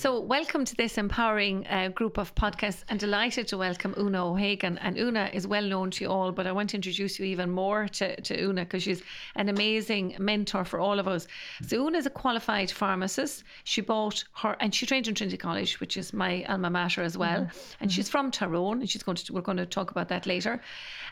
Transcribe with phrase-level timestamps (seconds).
[0.00, 4.78] So, welcome to this empowering uh, group of podcasts and delighted to welcome Oonagh O'Hagan.
[4.78, 7.50] And Oonagh is well known to you all, but I want to introduce you even
[7.50, 9.02] more to, to Oonagh because she's
[9.36, 11.28] an amazing mentor for all of us.
[11.66, 13.44] So, Oonagh is a qualified pharmacist.
[13.64, 17.18] She bought her, and she trained in Trinity College, which is my alma mater as
[17.18, 17.42] well.
[17.42, 17.82] Mm-hmm.
[17.82, 20.62] And she's from Tyrone, and she's going to, we're going to talk about that later.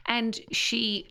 [0.07, 1.11] And she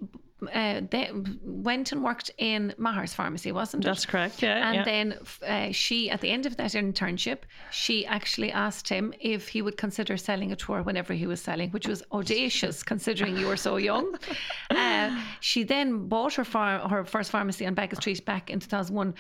[0.53, 3.87] uh, they went and worked in Meagher's pharmacy, wasn't it?
[3.87, 4.43] That's correct.
[4.43, 4.67] Yeah.
[4.67, 4.83] And yeah.
[4.83, 7.39] then uh, she, at the end of that internship,
[7.71, 11.71] she actually asked him if he would consider selling a tour whenever he was selling,
[11.71, 14.15] which was audacious considering you were so young.
[14.69, 19.13] Uh, she then bought her far, her first pharmacy on Baggot Street back in 2001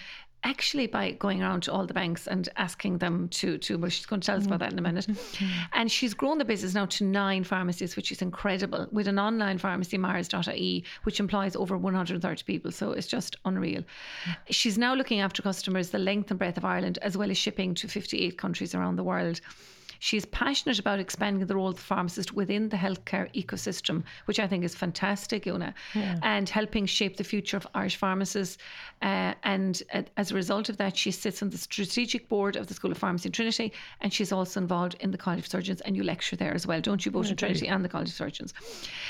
[0.43, 4.05] actually by going around to all the banks and asking them to to well she's
[4.05, 5.07] going to tell us about that in a minute.
[5.07, 5.45] Mm-hmm.
[5.73, 9.57] and she's grown the business now to nine pharmacies which is incredible with an online
[9.57, 12.71] pharmacy meaghers.ie which employs over 130 people.
[12.71, 13.83] So it's just unreal.
[14.49, 17.73] She's now looking after customers the length and breadth of Ireland as well as shipping
[17.75, 19.41] to 58 countries around the world
[19.99, 24.47] She's passionate about expanding the role of the pharmacist within the healthcare ecosystem, which I
[24.47, 26.17] think is fantastic, Oonagh, yeah.
[26.23, 28.57] and helping shape the future of Irish pharmacists.
[29.01, 32.67] Uh, and uh, as a result of that, she sits on the strategic board of
[32.67, 35.81] the School of Pharmacy in Trinity, and she's also involved in the College of Surgeons,
[35.81, 38.15] and you lecture there as well, don't you, both in Trinity and the College of
[38.15, 38.53] Surgeons?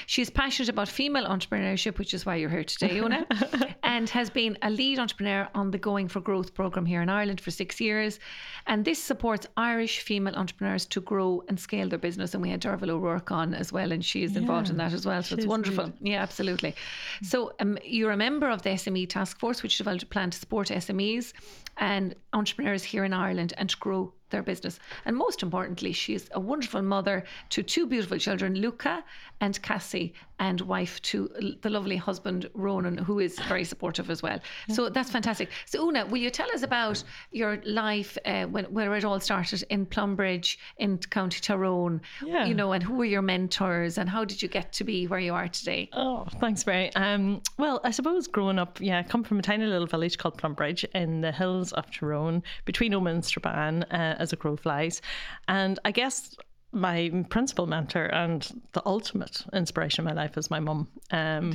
[0.06, 4.58] She's passionate about female entrepreneurship, which is why you're here today, Oonagh, and has been
[4.62, 8.20] a lead entrepreneur on the Going for Growth program here in Ireland for six years.
[8.66, 12.34] And this supports Irish female entrepreneurs to grow and scale their business.
[12.34, 15.06] And we had Derval O'Rourke on as well, and she's yeah, involved in that as
[15.06, 15.22] well.
[15.24, 15.86] So it's wonderful.
[15.86, 15.98] Good.
[16.02, 16.76] Yeah, absolutely.
[17.24, 20.38] So um, you're a member of the SME Task Force, which developed a plan to
[20.38, 21.34] support SMEs
[21.78, 24.80] and entrepreneurs here in Ireland and to grow their business.
[25.06, 29.04] And most importantly, she is a wonderful mother to two beautiful children, Luca
[29.42, 31.30] and Cassie, and wife to
[31.62, 34.40] the lovely husband, Ronan, who is very supportive as well.
[34.70, 35.50] So that's fantastic.
[35.66, 39.64] So, Oonagh, will you tell us about your life uh, when, where it all started
[39.70, 42.02] in Plumbridge in County Tyrone?
[42.24, 42.46] Yeah.
[42.46, 45.20] You know, and who were your mentors and how did you get to be where
[45.20, 45.90] you are today?
[45.94, 46.94] Oh, thanks, Mary.
[46.96, 50.38] Um, well, I suppose growing up, yeah, I come from a tiny little village called
[50.38, 53.84] Plumbridge in the hills of Tyrone between Omagh and Strabane.
[53.84, 55.02] Uh, as a crow flies.
[55.48, 56.36] And I guess
[56.74, 60.88] my principal mentor and the ultimate inspiration in my life is my mum.
[61.12, 61.54] Um,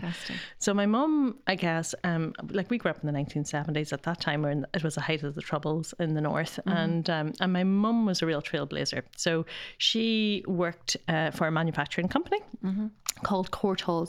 [0.59, 3.93] So my mum, I guess, um, like we grew up in the 1970s.
[3.93, 6.77] At that time, when it was the height of the troubles in the north, mm-hmm.
[6.77, 9.03] and um, and my mum was a real trailblazer.
[9.17, 9.45] So
[9.79, 12.41] she worked uh, for a manufacturing company.
[12.65, 12.87] Mm-hmm.
[13.23, 13.51] Called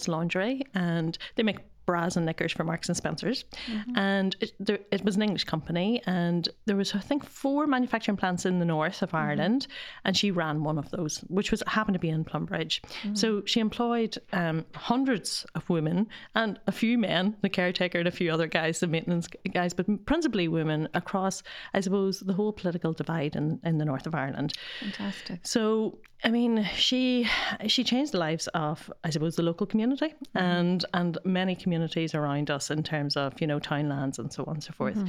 [0.08, 3.98] Laundry, and they make bras and knickers for Marks and Spencers, mm-hmm.
[3.98, 8.18] and it, there, it, was an English company, and there was I think four manufacturing
[8.18, 9.18] plants in the north of mm-hmm.
[9.18, 9.68] Ireland,
[10.06, 12.82] and she ran one of those, which was happened to be in Plumbridge.
[12.82, 13.16] Mm-hmm.
[13.16, 18.12] So she employed um, hundreds of women and a few men, the caretaker and a
[18.12, 21.44] few other guys, the maintenance guys, but principally women across,
[21.74, 24.54] I suppose, the whole political divide in, in the north of Ireland.
[24.80, 25.40] Fantastic.
[25.44, 27.28] So I mean, she
[27.68, 30.38] she changed the lives of, I suppose, the local community mm-hmm.
[30.38, 31.73] and and many communities
[32.16, 34.96] around us in terms of you know townlands and so on and so forth.
[34.96, 35.08] Mm-hmm.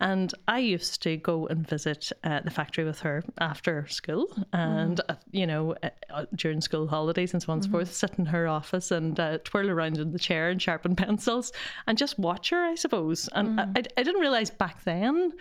[0.00, 4.96] And I used to go and visit uh, the factory with her after school and,
[4.96, 5.10] mm.
[5.10, 7.72] uh, you know, uh, uh during school holidays and so on and mm-hmm.
[7.72, 10.96] so forth, sit in her office and uh, twirl around in the chair and sharpen
[11.04, 11.52] pencils
[11.86, 13.28] and just watch her, I suppose.
[13.34, 13.76] And mm.
[13.76, 15.32] I, I didn't realize back then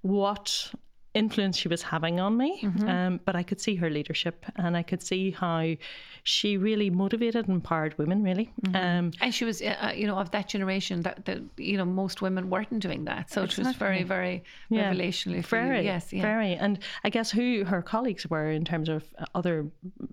[0.00, 0.72] what
[1.16, 2.60] influence she was having on me.
[2.62, 2.88] Mm-hmm.
[2.88, 5.74] Um, but I could see her leadership and I could see how
[6.22, 8.52] she really motivated and empowered women, really.
[8.62, 8.76] Mm-hmm.
[8.76, 11.84] Um, and she was, uh, uh, you know, of that generation that, that, you know,
[11.84, 13.30] most women weren't doing that.
[13.30, 13.62] So exactly.
[13.62, 14.92] it was very, very yeah.
[14.92, 16.22] revelationally very, Yes, yeah.
[16.22, 16.54] Very.
[16.54, 19.66] And I guess who her colleagues were in terms of uh, other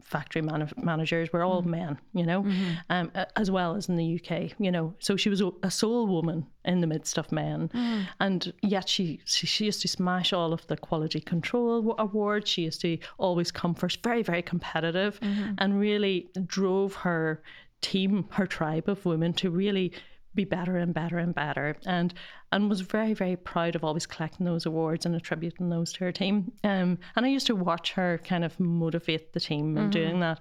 [0.04, 1.72] factory man- managers were all mm-hmm.
[1.72, 2.74] men, you know, mm-hmm.
[2.90, 4.94] um, as well as in the UK, you know.
[5.00, 7.70] So she was a sole woman in the midst of men.
[7.70, 8.08] Mm.
[8.20, 12.50] And yet she, she, she used to smash all of the quality control awards.
[12.50, 15.54] She used to always come first, very, very competitive, mm-hmm.
[15.58, 17.42] and really drove her
[17.82, 19.94] team, her tribe of women to really
[20.36, 22.14] be better and better and better and
[22.52, 26.12] and was very very proud of always collecting those awards and attributing those to her
[26.12, 29.90] team um, and I used to watch her kind of motivate the team in mm-hmm.
[29.92, 30.40] doing that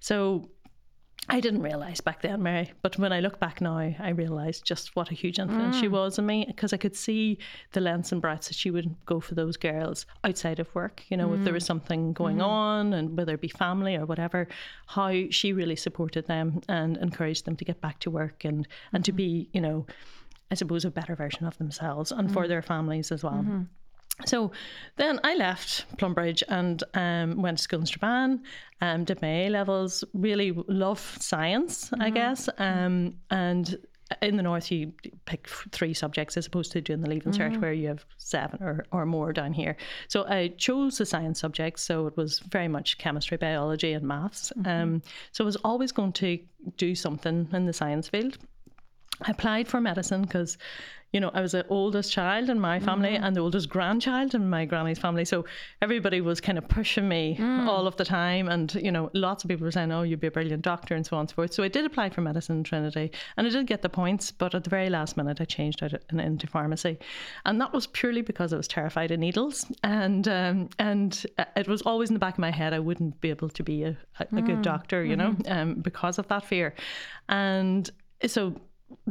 [0.00, 0.48] so
[1.28, 4.94] I didn't realize back then, Mary, but when I look back now, I realized just
[4.94, 5.80] what a huge influence mm.
[5.80, 7.38] she was on me because I could see
[7.72, 11.02] the lengths and breadths that she would go for those girls outside of work.
[11.08, 11.38] You know, mm.
[11.38, 11.68] if there was mm.
[11.68, 12.46] something going mm.
[12.46, 14.48] on, and whether it be family or whatever,
[14.86, 19.02] how she really supported them and encouraged them to get back to work and and
[19.02, 19.02] mm-hmm.
[19.02, 19.86] to be, you know,
[20.50, 22.48] I suppose a better version of themselves and for mm.
[22.48, 23.32] their families as well.
[23.34, 23.62] Mm-hmm.
[24.26, 24.52] So
[24.96, 28.40] then I left Plumbridge and um, went to school in Strabane,
[28.80, 32.02] um, did my A levels, really love science, mm-hmm.
[32.02, 33.76] I guess, um, and
[34.22, 34.92] in the north you
[35.24, 38.84] pick three subjects as opposed to doing the leaving cert where you have seven or,
[38.92, 39.76] or more down here.
[40.08, 44.52] So i chose the science subjects so it was very much chemistry biology and maths
[44.66, 45.02] um,
[45.32, 46.38] so i was always going to
[46.76, 48.38] do something in the science field.
[49.22, 50.58] I applied for medicine because,
[51.14, 53.24] you know, I was the oldest child in my family Mm-hmm.
[53.24, 55.24] and the oldest grandchild in my granny's family.
[55.24, 55.44] So
[55.80, 57.66] everybody was kind of pushing me Mm.
[57.68, 58.48] all of the time.
[58.48, 61.06] And, you know, lots of people were saying, oh, you'd be a brilliant doctor and
[61.06, 61.54] so on and so forth.
[61.54, 64.32] So I did apply for medicine in Trinity and I did get the points.
[64.32, 66.98] But at the very last minute, I changed out and into pharmacy.
[67.46, 69.64] And that was purely because I was terrified of needles.
[69.84, 71.24] And, um, and
[71.56, 73.84] it was always in the back of my head, I wouldn't be able to be
[73.84, 76.74] a, a, a good doctor, you know, um, because of that fear.
[77.28, 77.88] And
[78.26, 78.54] so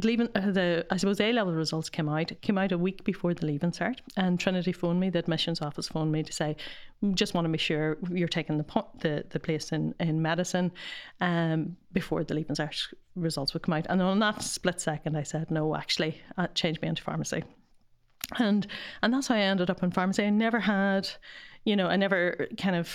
[0.02, 3.34] leaving uh, the I suppose A level results came out came out a week before
[3.34, 6.56] the leaving cert and Trinity phoned me the admissions office phoned me to say
[7.14, 10.72] just want to be sure you're taking the the, the place in, in medicine
[11.20, 13.86] um, before the leaving cert results would come out.
[13.88, 17.44] And on that split second I said no actually uh, change me into pharmacy.
[18.38, 18.66] And
[19.02, 20.24] and that's how I ended up in pharmacy.
[20.24, 21.08] I never had
[21.64, 22.86] you know, I never kind of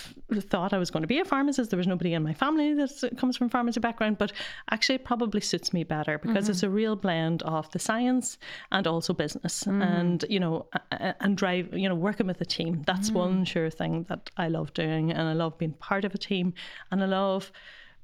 [0.52, 1.72] thought I was going to be a pharmacist.
[1.72, 4.32] There was nobody in my family that comes from pharmacy background, but
[4.70, 6.52] actually it probably suits me better because Mm-hmm.
[6.52, 8.38] it's a real blend of the science
[8.72, 12.84] and also business and, you know, and drive, you know, working with a team.
[12.86, 13.16] That's Mm.
[13.16, 16.54] one sure thing that I love doing and I love being part of a team
[16.92, 17.52] and I love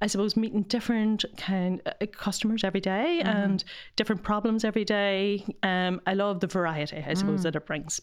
[0.01, 3.63] I suppose meeting different kind uh, customers every day and
[3.95, 5.45] different problems every day.
[5.63, 8.01] Um, I love the variety, I suppose, that it brings.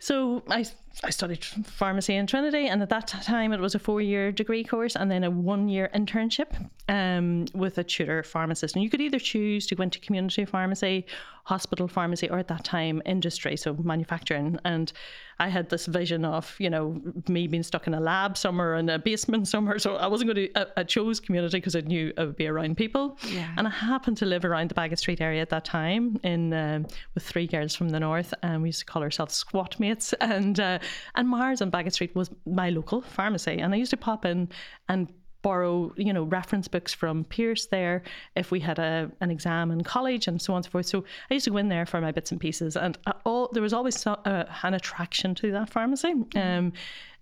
[0.00, 0.64] So I,
[1.04, 4.96] I studied pharmacy in Trinity, and at that time it was a four-year degree course
[4.96, 8.74] and then a one-year internship um, with a tutor pharmacist.
[8.74, 11.06] And you could either choose to go into community pharmacy,
[11.44, 14.58] hospital pharmacy, or at that time industry, so manufacturing.
[14.64, 14.92] And
[15.40, 18.88] I had this vision of you know me being stuck in a lab somewhere in
[18.88, 19.78] a basement somewhere.
[19.78, 20.60] So I wasn't going to.
[20.60, 23.18] I, I chose community because I knew I would be around people.
[23.28, 23.48] Yeah.
[23.56, 26.86] And I happened to live around the Baggot Street area at that time in um,
[27.14, 30.14] with three girls from the north, and we used to call ourselves squat mates.
[30.28, 30.78] And uh,
[31.14, 34.48] and Meaghers on Baggot Street was my local pharmacy, and I used to pop in
[34.88, 35.08] and
[35.42, 38.02] borrow you know reference books from Pierce there
[38.34, 40.86] if we had a an exam in college and so on and so forth.
[40.86, 43.62] So I used to go in there for my bits and pieces, and all there
[43.62, 46.14] was always so, uh, an attraction to that pharmacy.
[46.34, 46.72] Um,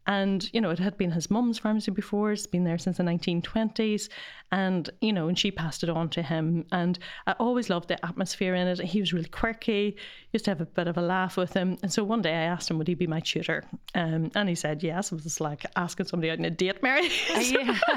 [0.07, 2.33] and you know it had been his mum's pharmacy before.
[2.33, 4.09] It's been there since the 1920s
[4.53, 6.65] and you know and she passed it on to him.
[6.73, 8.81] And i always loved the atmosphere in it.
[8.81, 9.97] He was really quirky.
[10.33, 11.79] Used to have a bit of a laugh with him.
[11.83, 13.65] And so one day i asked him would he be my tutor?
[13.95, 15.13] Um, and he said yes.
[15.13, 17.11] It was like asking somebody out on a date mary.
[17.37, 17.79] Yeah.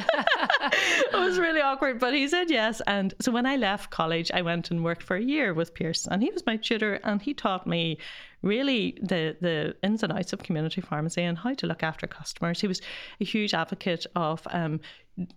[0.61, 2.81] it was really awkward, but he said yes.
[2.87, 6.07] And so when I left college, I went and worked for a year with Pierce,
[6.07, 7.97] and he was my tutor, and he taught me
[8.41, 12.61] really the the ins and outs of community pharmacy and how to look after customers.
[12.61, 12.81] He was
[13.19, 14.41] a huge advocate of.
[14.51, 14.79] Um,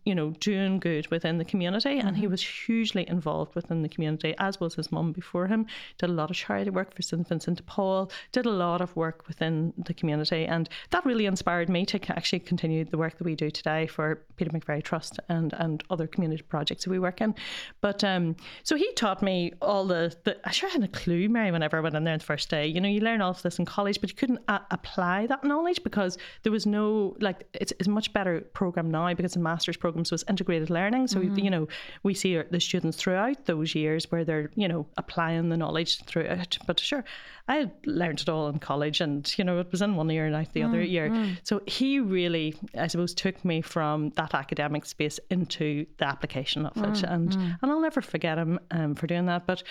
[0.04, 4.34] you know, doing good within the community, and he was hugely involved within the community,
[4.38, 5.66] as was his mum before him.
[5.98, 8.94] Did a lot of charity work for St Vincent de Paul, did a lot of
[8.96, 13.24] work within the community, and that really inspired me to actually continue the work that
[13.24, 17.20] we do today for Peter McVerry Trust and and other community projects that we work
[17.20, 17.34] in.
[17.80, 21.50] But um, so he taught me all the, the I sure had a clue, Mary,
[21.50, 22.66] whenever I went in there the first day.
[22.66, 25.44] You know, you learn all of this in college, but you couldn't a- apply that
[25.44, 29.40] knowledge because there was no like it's, it's a much better program now because the
[29.40, 31.08] master's program so it's integrated learning.
[31.08, 31.38] So mm-hmm.
[31.38, 31.68] you know
[32.02, 36.22] we see the students throughout those years where they're you know applying the knowledge through
[36.22, 36.58] it.
[36.66, 37.04] But sure,
[37.48, 40.26] I had learned it all in college, and you know it was in one year
[40.26, 41.10] and out the other mm, year.
[41.10, 41.38] Mm.
[41.42, 46.76] So he really, I suppose, took me from that academic space into the application of
[46.76, 49.46] it, mm, and and I'll never forget him um, for doing that.
[49.46, 49.62] But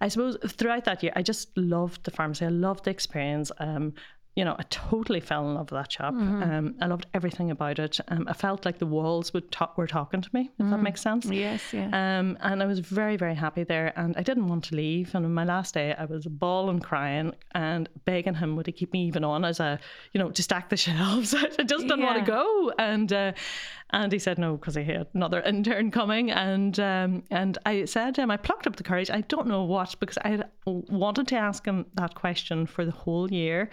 [0.00, 2.46] I suppose throughout that year, I just loved the pharmacy.
[2.46, 3.52] I loved the experience.
[3.58, 3.94] Um,
[4.36, 6.14] you know, I totally fell in love with that shop.
[6.14, 7.98] Um, I loved everything about it.
[8.08, 11.00] Um, I felt like the walls would ta- were talking to me, if that makes
[11.02, 11.26] sense.
[11.26, 11.86] Yes, yeah.
[11.86, 13.92] Um, and I was very, very happy there.
[13.96, 15.14] And I didn't want to leave.
[15.16, 18.92] And on my last day, I was bawling, crying, and begging him would he keep
[18.92, 19.80] me even on as a,
[20.12, 21.34] you know, to stack the shelves.
[21.34, 22.72] I just didn't want to go.
[22.78, 23.32] And uh,
[23.92, 26.30] and he said no because he had another intern coming.
[26.30, 29.10] And um, and I said to him, I plucked up the courage.
[29.10, 32.92] I don't know what because I had wanted to ask him that question for the
[32.92, 33.68] whole year.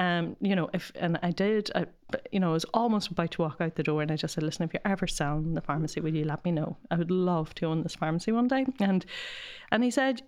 [0.00, 1.70] Um, you know, if and I did.
[1.74, 1.84] I,
[2.32, 4.42] you know, I was almost about to walk out the door, and I just said,
[4.42, 6.78] "Listen, if you're ever selling the pharmacy, will you let me know?
[6.90, 9.04] I would love to own this pharmacy one day." And
[9.70, 10.22] and he said,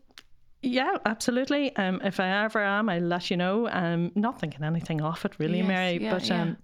[0.61, 1.75] "Yeah, absolutely.
[1.77, 5.39] Um, if I ever am, I'll let you know." Um, not thinking anything off it,
[5.39, 5.99] really, Yes, Mary.
[6.03, 6.43] yeah, but yeah.
[6.43, 6.57] um,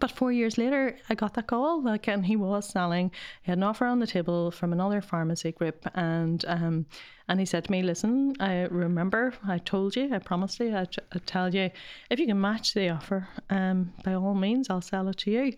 [0.00, 1.82] but four years later, I got that call.
[1.82, 3.10] Like, and he was selling.
[3.42, 6.86] He had an offer on the table from another pharmacy group, and um,
[7.28, 10.94] and he said to me, "Listen, I remember I told you, I promised you, I'd,
[11.12, 11.70] I'd tell you
[12.10, 15.52] if you can match the offer, um, by all means, I'll sell it to you."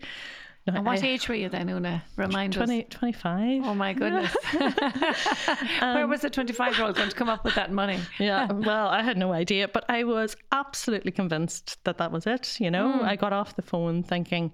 [0.67, 2.01] And what I- age were you then, Oonagh?
[2.17, 2.65] Remind us.
[2.65, 3.63] 20, 25.
[3.65, 4.35] Oh my goodness.
[5.79, 7.99] Where was the 25 year old going to come up with that money?
[8.19, 12.59] yeah, well, I had no idea, but I was absolutely convinced that that was it.
[12.59, 14.51] You know, I got off the phone thinking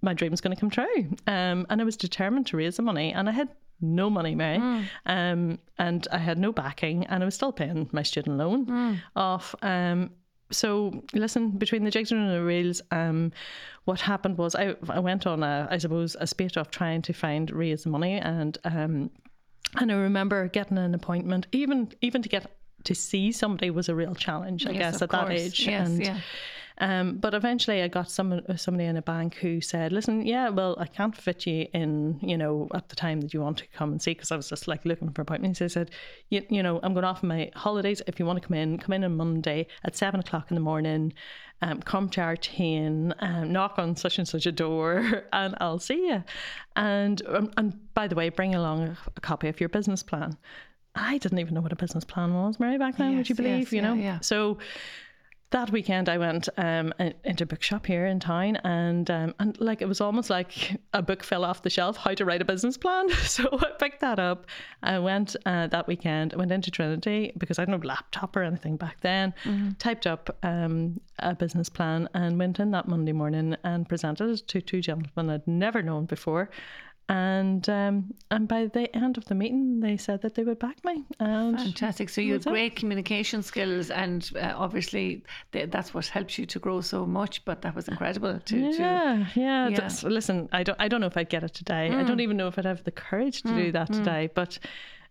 [0.00, 3.12] my dream's going to come true, um, and I was determined to raise the money,
[3.12, 3.48] and I had
[3.80, 8.02] no money, Mary, um, and I had no backing, and I was still paying my
[8.02, 9.54] student loan off.
[9.62, 10.10] Um,
[10.50, 13.32] so listen, between the jigs and the reels, um,
[13.84, 17.12] what happened was I, I went on a, I suppose, a spate of trying to
[17.12, 19.10] find raise money, and um,
[19.76, 22.50] and I remember getting an appointment, even even to get
[22.84, 25.66] to see somebody was a real challenge, I Yes, guess, at that age.
[25.66, 26.18] Yes, and, yeah.
[26.80, 30.76] Um, but eventually, I got some somebody in a bank who said, "Listen, yeah, well,
[30.78, 33.90] I can't fit you in, you know, at the time that you want to come
[33.90, 35.58] and see." Because I was just like looking for appointments.
[35.58, 35.90] They said,
[36.30, 38.00] you, "You know, I'm going off on my holidays.
[38.06, 40.60] If you want to come in, come in on Monday at seven o'clock in the
[40.60, 41.12] morning."
[41.60, 45.80] Um, come to our team, um, knock on such and such a door, and I'll
[45.80, 46.22] see you.
[46.76, 50.36] And um, and by the way, bring along a, copy of your business plan.
[50.94, 53.16] I didn't even know what a business plan was, Mary, back then.
[53.16, 53.72] would you Yes, yes, believe?
[53.72, 54.20] you yeah, know, yeah.
[54.20, 54.58] so
[55.50, 56.92] that weekend I went um,
[57.24, 61.00] into a bookshop here in town and um, and like it was almost like a
[61.00, 63.08] book fell off the shelf how to write a business plan.
[63.28, 64.46] So I picked that up.
[64.82, 68.42] I went uh, that weekend I went into Trinity because I had no laptop or
[68.42, 69.34] anything back then
[69.78, 74.48] typed up um, a business plan and went in that Monday morning and presented it
[74.48, 76.50] to two gentlemen I'd never known before
[77.08, 80.84] and um, and by the end of the meeting they said that they would back
[80.84, 82.08] me and Fantastic.
[82.10, 82.50] So you had it.
[82.50, 85.22] great communication skills, and uh, obviously
[85.52, 87.44] th- that's what helped you to grow so much.
[87.44, 89.68] But that was incredible to, to Yeah, yeah.
[89.68, 89.70] Yeah.
[89.70, 91.90] that's- listen, I don't, I don't know if I'd get it today.
[91.90, 94.28] I don't even know if I'd have the courage to do that today.
[94.34, 94.58] But,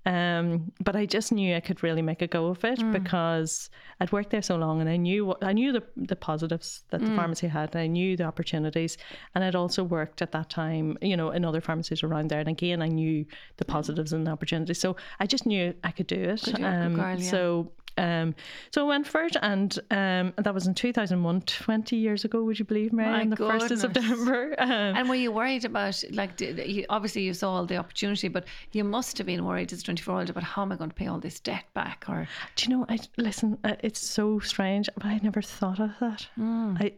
[0.08, 4.12] um, but I just knew I could really make a go of it because I'd
[4.14, 7.14] worked there so long, and I knew what I knew the the positives that the
[7.14, 7.76] pharmacy had.
[7.76, 8.98] And I knew the opportunities,
[9.36, 12.40] and I'd also worked at that time, you know, in other pharmacies around there.
[12.40, 13.26] And again, I knew
[13.58, 14.80] the positives and the opportunities.
[14.80, 16.42] So I just knew I could do it.
[16.42, 17.30] do it, good um, girl, yeah.
[17.30, 18.36] So um,
[18.72, 22.60] so I went for it, and um, that was in 2001, 20 years ago, would
[22.60, 23.10] you believe, Mary?
[23.10, 23.80] My on the 1st of.
[23.80, 24.56] September.
[24.68, 28.46] Um, And were you worried about like you, obviously you saw all the opportunity, but
[28.72, 30.75] you must have been worried as a twenty four year old about how am I
[30.75, 32.06] going to pay all this debt back?
[32.08, 35.92] Or do you know, I listen, uh, it's so strange, but I never thought of
[36.00, 36.27] that.
[36.36, 36.75] Hmm.
[36.80, 36.94] I,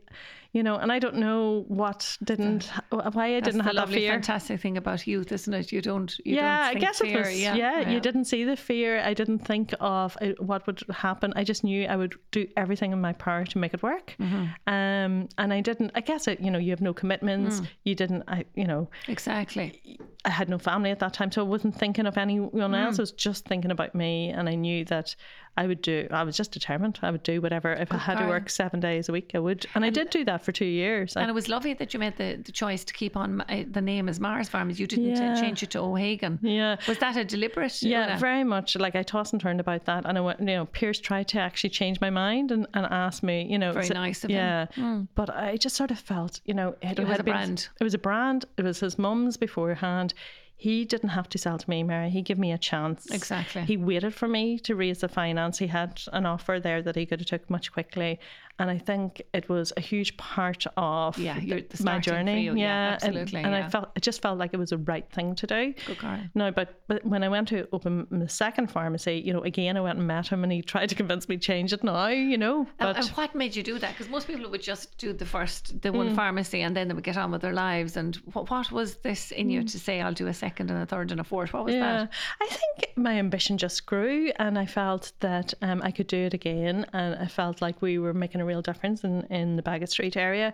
[0.52, 3.98] you know, and I don't know what didn't, why I that's didn't have that lovely,
[4.00, 4.12] fear.
[4.14, 5.72] fantastic thing about youth, isn't it?
[5.72, 6.12] You don't.
[6.26, 7.20] You yeah, don't I guess fear.
[7.20, 7.40] it was.
[7.40, 9.00] Yeah, Yeah, you didn't see the fear.
[9.00, 11.34] I didn't think of uh, what would happen.
[11.36, 14.16] I just knew I would do everything in my power to make it work.
[14.20, 14.46] Mm-hmm.
[14.68, 15.92] Um, and I didn't.
[15.94, 16.40] I guess it.
[16.40, 17.60] You know, you have no commitments.
[17.62, 17.68] Mm.
[17.84, 18.24] You didn't.
[18.28, 18.46] I.
[18.56, 20.00] You know, Exactly.
[20.26, 22.96] I had no family at that time, so I wasn't thinking of anyone else.
[22.96, 23.00] Mm.
[23.00, 25.16] I was just thinking about me, and I knew that
[25.62, 26.08] I would do.
[26.12, 26.96] I was just determined.
[27.08, 27.70] I would do whatever.
[27.74, 29.66] If I had to work seven days a week, I would.
[29.76, 31.16] And I did do that for two years.
[31.18, 33.64] I- And it was lovely that you made the, the choice to keep on uh,
[33.78, 34.80] the name as Meaghers Farms.
[34.80, 35.42] You didn't uh, Yeah.
[35.44, 36.40] change it to O'Hagan.
[36.42, 36.78] yeah.
[36.88, 37.82] Was that a deliberate?
[37.82, 38.76] Yeah, very much.
[38.86, 40.40] Like I tossed and turned about that, and I went.
[40.40, 43.38] You know, Pierce tried to actually change my mind and, and ask me.
[43.54, 44.38] You know, Very so- nice of him.
[44.38, 45.02] yeah.
[45.16, 47.60] But I just sort of felt, you know, it, It was a been- brand.
[47.80, 48.46] It was a brand.
[48.58, 50.14] It was his mum's beforehand.
[50.60, 52.10] He didn't have to sell to me, Mary.
[52.10, 53.10] He gave me a chance.
[53.10, 53.62] Exactly.
[53.62, 55.58] He waited for me to raise the finance.
[55.58, 58.20] He had an offer there that he could have took much quickly,
[58.60, 62.44] and I think it was a huge part of Yeah, the- the my journey.
[62.44, 62.56] you.
[62.56, 63.66] Yeah, and- absolutely, And, yeah.
[63.66, 65.74] I felt it just felt like it was the right thing to do.
[65.88, 66.20] Good girl.
[66.36, 69.82] No, but but when I went to open the second pharmacy, you know, again I
[69.82, 72.08] went and met him, and he tried to convince me to change it now.
[72.08, 73.92] You know, but and what made you do that?
[73.94, 75.96] Because most people would just do the first, the Mm.
[75.98, 77.98] one pharmacy, and then they would get on with their lives.
[77.98, 79.52] And what, what was this in Mm.
[79.52, 81.54] you to say, I'll do a second and a third and a fourth?
[81.54, 82.10] What was yeah, that?
[82.42, 86.34] I think my ambition just grew, and I felt that um, I could do it
[86.34, 89.90] again, and I felt like we were making a real difference in in the Baggot
[89.96, 90.48] Street area.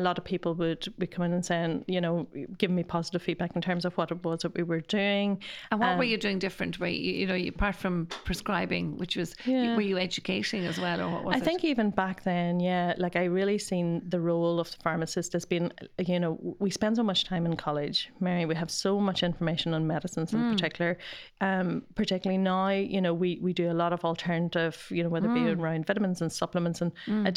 [0.00, 2.14] A lot of people would be coming and saying, you know,
[2.60, 5.28] giving me positive feedback in terms of what it was that we were doing.
[5.70, 6.72] And what were Um, you doing different?
[6.82, 7.94] Were you, you know, you, apart from
[8.28, 9.74] prescribing, which was, Yeah.
[9.76, 11.44] were you educating as well, or what was I it?
[11.48, 15.44] think even back then, yeah, like I really seen the role of the pharmacist as
[15.52, 15.66] being,
[16.12, 16.32] you know,
[16.64, 18.44] we spend so much time in college, Mary.
[18.52, 20.92] We have so much information on medicines in particular.
[21.40, 25.28] Um, particularly now, you know, we we do a lot of alternative, you know, whether
[25.30, 26.92] it be around vitamins and supplements and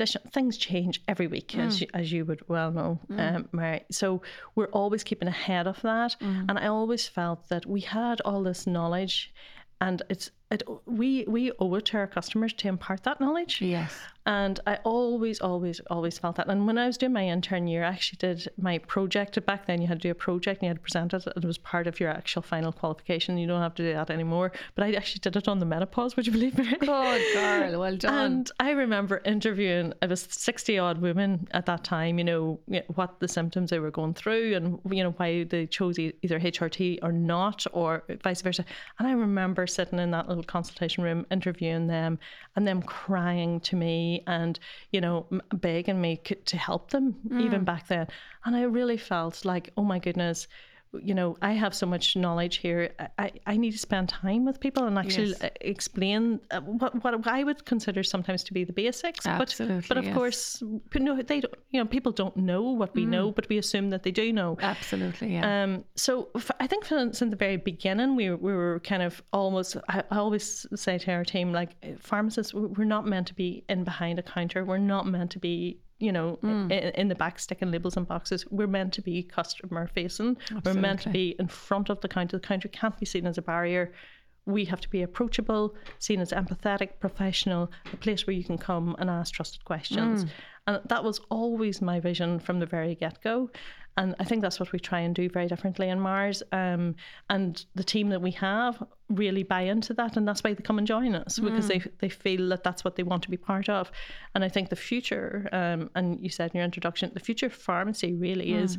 [0.05, 1.65] things change every week, mm.
[1.65, 3.35] as you, as you would well know, mm.
[3.35, 3.83] um, Mary.
[3.91, 4.21] So
[4.55, 6.45] we're always keeping ahead of that, mm.
[6.47, 9.33] and I always felt that we had all this knowledge
[9.83, 13.59] and it's it, we we owe it to our customers to impart that knowledge.
[13.59, 13.93] Yes.
[14.25, 16.47] And I always, always, always felt that.
[16.47, 19.43] And when I was doing my intern year, I actually did my project.
[19.45, 21.27] Back then, you had to do a project and you had to present it.
[21.35, 23.37] It was part of your actual final qualification.
[23.37, 24.53] You don't have to do that anymore.
[24.75, 26.15] But I actually did it on the menopause.
[26.15, 26.65] Would you believe me?
[26.65, 27.19] Good girl.
[27.83, 28.13] Well done.
[28.13, 32.59] And I remember interviewing, it was 60 odd women at that time, you know,
[32.95, 36.99] what the symptoms they were going through and, you know, why they chose either HRT
[37.01, 38.63] or not, or vice versa.
[38.99, 42.19] And I remember sitting in that little consultation room interviewing them
[42.55, 44.59] and them crying to me and
[44.91, 47.41] you know begging me to help them mm.
[47.41, 48.07] even back then
[48.45, 50.47] and i really felt like oh my goodness
[51.01, 52.91] you know, I have so much knowledge here.
[53.17, 55.43] I, I need to spend time with people and actually yes.
[55.43, 59.25] Uh, explain uh, what, what I would consider sometimes to be the basics.
[59.25, 60.15] Absolutely, but but of yes.
[60.15, 60.63] course,
[60.95, 63.09] no, they don't, you know, people don't know what we mm.
[63.09, 64.57] know, but we assume that they do know.
[64.61, 65.63] Absolutely, yeah.
[65.63, 69.77] Um, so I think from since the very beginning, we, we were kind of almost,
[69.89, 73.83] I, I always say to our team, like pharmacists, we're not meant to be in
[73.83, 74.65] behind a counter.
[74.65, 76.71] We're not meant to be you know, mm.
[76.71, 78.45] in, in, the back sticking labels and boxes.
[78.51, 80.37] We're meant to be customer facing.
[80.65, 82.37] We're meant to be in front of the counter.
[82.37, 83.93] The counter can't be seen as a barrier.
[84.45, 88.95] We have to be approachable, seen as empathetic, professional, a place where you can come
[88.99, 90.25] and ask trusted questions.
[90.25, 90.29] Mm.
[90.67, 93.49] And that was always my vision from the very get go.
[93.95, 96.41] And I think that's what we try and do very differently in Meaghers.
[96.51, 96.95] Um,
[97.29, 100.17] and the team that we have really buy into that.
[100.17, 101.45] And that's why they come and join us mm.
[101.45, 103.91] because they, they feel that that's what they want to be part of.
[104.33, 107.53] And I think the future, um, and you said in your introduction, the future of
[107.53, 108.63] pharmacy really mm.
[108.63, 108.77] is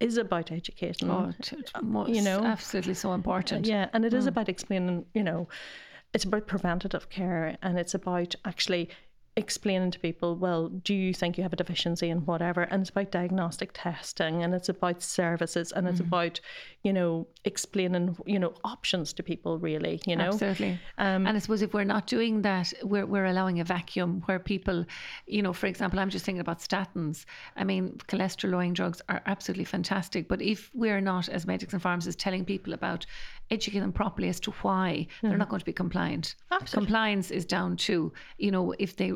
[0.00, 1.10] is about educating.
[1.10, 1.32] Oh,
[2.06, 3.66] you know, absolutely so important.
[3.66, 4.16] Yeah, and it mm.
[4.16, 5.04] is about explaining.
[5.12, 5.48] You know,
[6.14, 8.90] it's about preventative care, and it's about actually
[9.38, 12.62] explaining to people, well, do you think you have a deficiency in whatever?
[12.62, 16.06] And it's about diagnostic testing and it's about services and it's mm.
[16.06, 16.40] about,
[16.82, 20.30] you know, explaining, you know, options to people really, you know.
[20.30, 20.78] Absolutely.
[20.98, 24.38] Um, and I suppose if we're not doing that, we're, we're allowing a vacuum where
[24.38, 24.84] people,
[25.26, 27.24] you know, for example, I'm just thinking about statins.
[27.56, 30.28] I mean, cholesterol lowering drugs are absolutely fantastic.
[30.28, 33.06] But if we're not, as medics and pharmacists, telling people about
[33.50, 35.28] educate them properly as to why mm.
[35.28, 36.34] they're not going to be compliant.
[36.50, 36.86] Absolutely.
[36.86, 39.12] Compliance is down to, you know, if they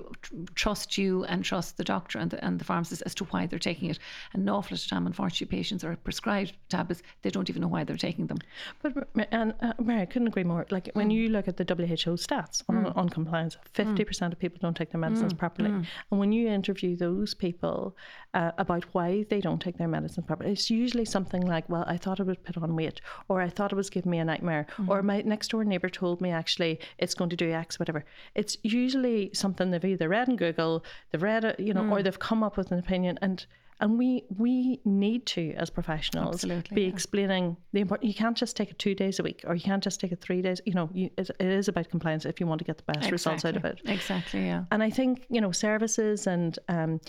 [0.54, 3.58] trust you and trust the doctor and the, and the pharmacist as to why they're
[3.58, 3.98] taking it.
[4.32, 7.68] And an awful lot of time, unfortunately, patients are prescribed tablets, they don't even know
[7.68, 8.38] why they're taking them.
[8.82, 10.66] But, and uh, Mary, I couldn't agree more.
[10.70, 11.14] Like when mm.
[11.14, 12.96] you look at the WHO stats on, mm.
[12.96, 14.32] on compliance, 50% mm.
[14.32, 15.38] of people don't take their medicines mm.
[15.38, 15.70] properly.
[15.70, 15.86] Mm.
[16.10, 17.96] And when you interview those people
[18.34, 21.96] uh, about why they don't take their medicines properly, it's usually something like, well, I
[21.96, 24.66] thought it would put on weight, or I thought it was giving me a nightmare,
[24.88, 28.04] or my next door neighbour told me actually it's going to do X, whatever.
[28.34, 31.92] It's usually something they've either read in Google, they've read it, you know, mm.
[31.92, 33.44] or they've come up with an opinion and
[33.82, 36.88] and we we need to as professionals Absolutely, be yeah.
[36.88, 39.82] explaining the important you can't just take it two days a week or you can't
[39.82, 42.46] just take it three days you know you, it, it is about compliance if you
[42.46, 43.12] want to get the best exactly.
[43.12, 47.00] results out of it exactly yeah and I think you know services and um,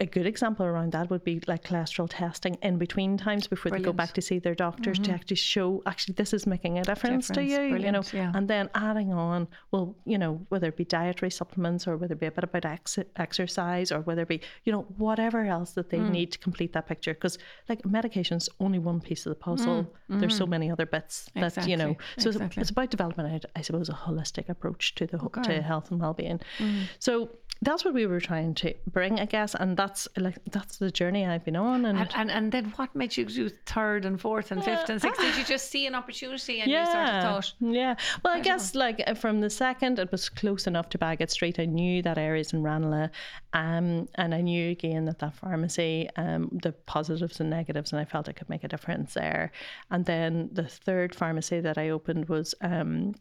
[0.00, 3.84] a good example around that would be like cholesterol testing in between times before Brilliant.
[3.84, 5.12] they go back to see their doctors mm-hmm.
[5.12, 7.50] to actually show actually this is making a difference, difference.
[7.50, 8.32] to you Brilliant, you know yeah.
[8.34, 12.20] and then adding on well you know whether it be dietary supplements or whether it
[12.20, 15.90] be a bit about ex- exercise or whether it be you know whatever else that
[15.90, 16.10] they mm.
[16.10, 19.92] need to complete that picture because like medication's only one piece of the puzzle.
[20.10, 20.20] Mm.
[20.20, 20.50] There's so mm-hmm.
[20.50, 21.70] many other bits that exactly.
[21.70, 21.96] you know.
[22.18, 22.46] So exactly.
[22.46, 25.42] it's, it's, about developing, I suppose, a holistic approach to the okay.
[25.42, 26.40] to health and well-being.
[26.58, 26.84] Mm.
[26.98, 27.30] So
[27.62, 31.24] that's what we were trying to bring, I guess, and that's like that's the journey
[31.24, 31.86] I've been on.
[31.86, 35.00] And and, and, and then what made you do third and fourth and fifth and
[35.00, 35.20] sixth?
[35.20, 37.52] Did you just see an opportunity and yeah, you of thought?
[37.60, 37.94] Yeah.
[38.24, 41.60] Well, I guess like uh, from the second, it was close enough to Baggot Street.
[41.60, 43.10] I knew that areas in Ranelagh,
[43.52, 48.04] um, and I knew again that that pharmacy, um, the positives and negatives, and I
[48.04, 49.52] felt I could make a difference there.
[49.92, 52.56] And then the third pharmacy that I opened was.
[52.60, 53.14] Um,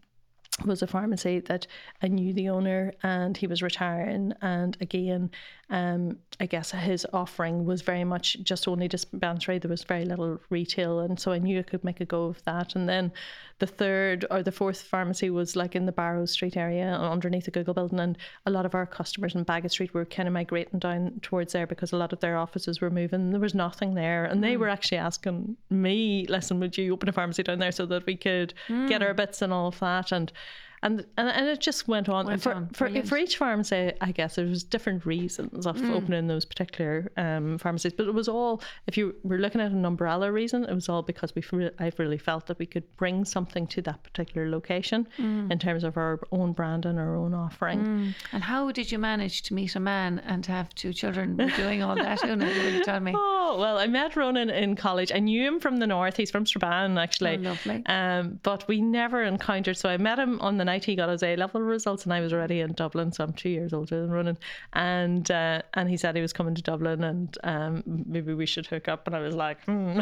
[0.66, 1.68] was a pharmacy that
[2.02, 4.34] I knew the owner and he was retiring.
[4.42, 5.32] And again,
[5.72, 9.58] um, I guess his offering was very much just only dispensary.
[9.58, 11.00] There was very little retail.
[11.00, 12.76] And so I knew I could make a go of that.
[12.76, 13.14] And then
[13.60, 17.52] the third or the fourth pharmacy was like in the Barrow Street area underneath the
[17.52, 18.02] Google building.
[18.02, 21.54] And a lot of our customers in Baggot Street were kind of migrating down towards
[21.54, 23.32] there because a lot of their offices were moving.
[23.32, 24.26] There was nothing there.
[24.26, 24.44] And mm.
[24.44, 28.06] they were actually asking me, listen, would you open a pharmacy down there so that
[28.06, 28.90] we could mm.
[28.90, 30.12] get our bits and all of that?
[30.12, 30.34] And
[30.84, 32.68] and and, and it just went on Went for on.
[32.70, 33.92] for, for each pharmacy.
[34.02, 35.96] I guess there was different reasons of Mm.
[35.96, 39.86] opening those particular um, pharmacies, but it was all if you were looking at an
[39.86, 43.26] umbrella reason, it was all because we re- I've really felt that we could bring
[43.26, 45.52] something to that particular location Mm.
[45.52, 48.14] in terms of our own brand and our own offering.
[48.32, 51.84] And how did you manage to meet a man and to have two children doing
[51.84, 52.22] all that?
[52.24, 53.14] Will you tell me?
[53.16, 55.12] Oh well, I met Ronan in college.
[55.14, 56.18] I knew him from the north.
[56.18, 57.38] He's from Strabane, actually.
[57.38, 57.84] Oh, lovely.
[57.86, 59.78] Um, but we never encountered.
[59.78, 62.34] So I met him on the he got his A level results, and I was
[62.34, 63.12] already in Dublin.
[63.12, 64.38] So I'm two years older than Ronan.
[64.74, 68.66] And uh, and he said he was coming to Dublin, and um, maybe we should
[68.66, 69.08] hook up.
[69.08, 70.00] And I was like, hmm.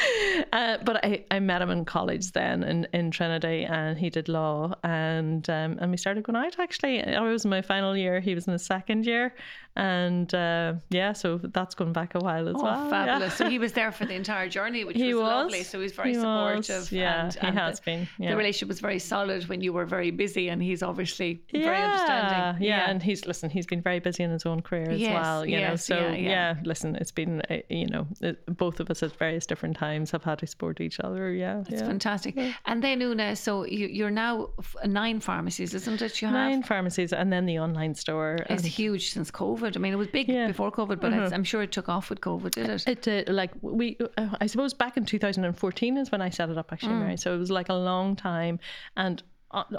[0.52, 4.28] uh, but I, I met him in college then in, in Trinity, and he did
[4.28, 6.58] law, and um, and we started going out.
[6.58, 8.20] Actually, I was in my final year.
[8.20, 9.34] He was in his second year,
[9.76, 12.84] and uh, yeah, so that's gone back a while as Oh, well.
[12.84, 12.90] yeah.
[12.90, 13.34] fabulous!
[13.34, 15.30] So he was there for the entire journey, which He was, was.
[15.30, 15.62] lovely.
[15.62, 16.22] So he was very He was,
[16.66, 16.92] supportive.
[16.92, 18.30] yeah, and, he and has the, been, yeah.
[18.30, 22.62] The relationship was very solid when you were very busy, and he's obviously very understanding.
[22.66, 23.48] Yeah, yeah, and he's listen.
[23.50, 25.46] He's been very busy in his own career as Yes, well.
[25.46, 26.54] You know, so yeah, yeah, yeah.
[26.64, 30.22] Listen, it's been uh, you know it, both of us at various different times have
[30.24, 31.32] had to support each other.
[31.32, 31.86] Yeah, It's yeah.
[31.86, 32.36] fantastic.
[32.66, 34.50] And then Oonagh, so you, you're now
[34.86, 36.20] nine pharmacies, isn't it?
[36.20, 36.34] You have.
[36.36, 38.38] Nine pharmacies and then the online store.
[38.50, 39.61] is huge since COVID.
[39.62, 40.48] I mean, it was big Yeah.
[40.48, 42.88] before COVID, but it's, I'm sure it took off with COVID, did it?
[42.88, 43.96] It did like we.
[44.18, 47.16] Uh, I suppose back in 2014 is when I set it up actually, Mary.
[47.16, 48.58] So it was like a long time,
[48.96, 49.22] and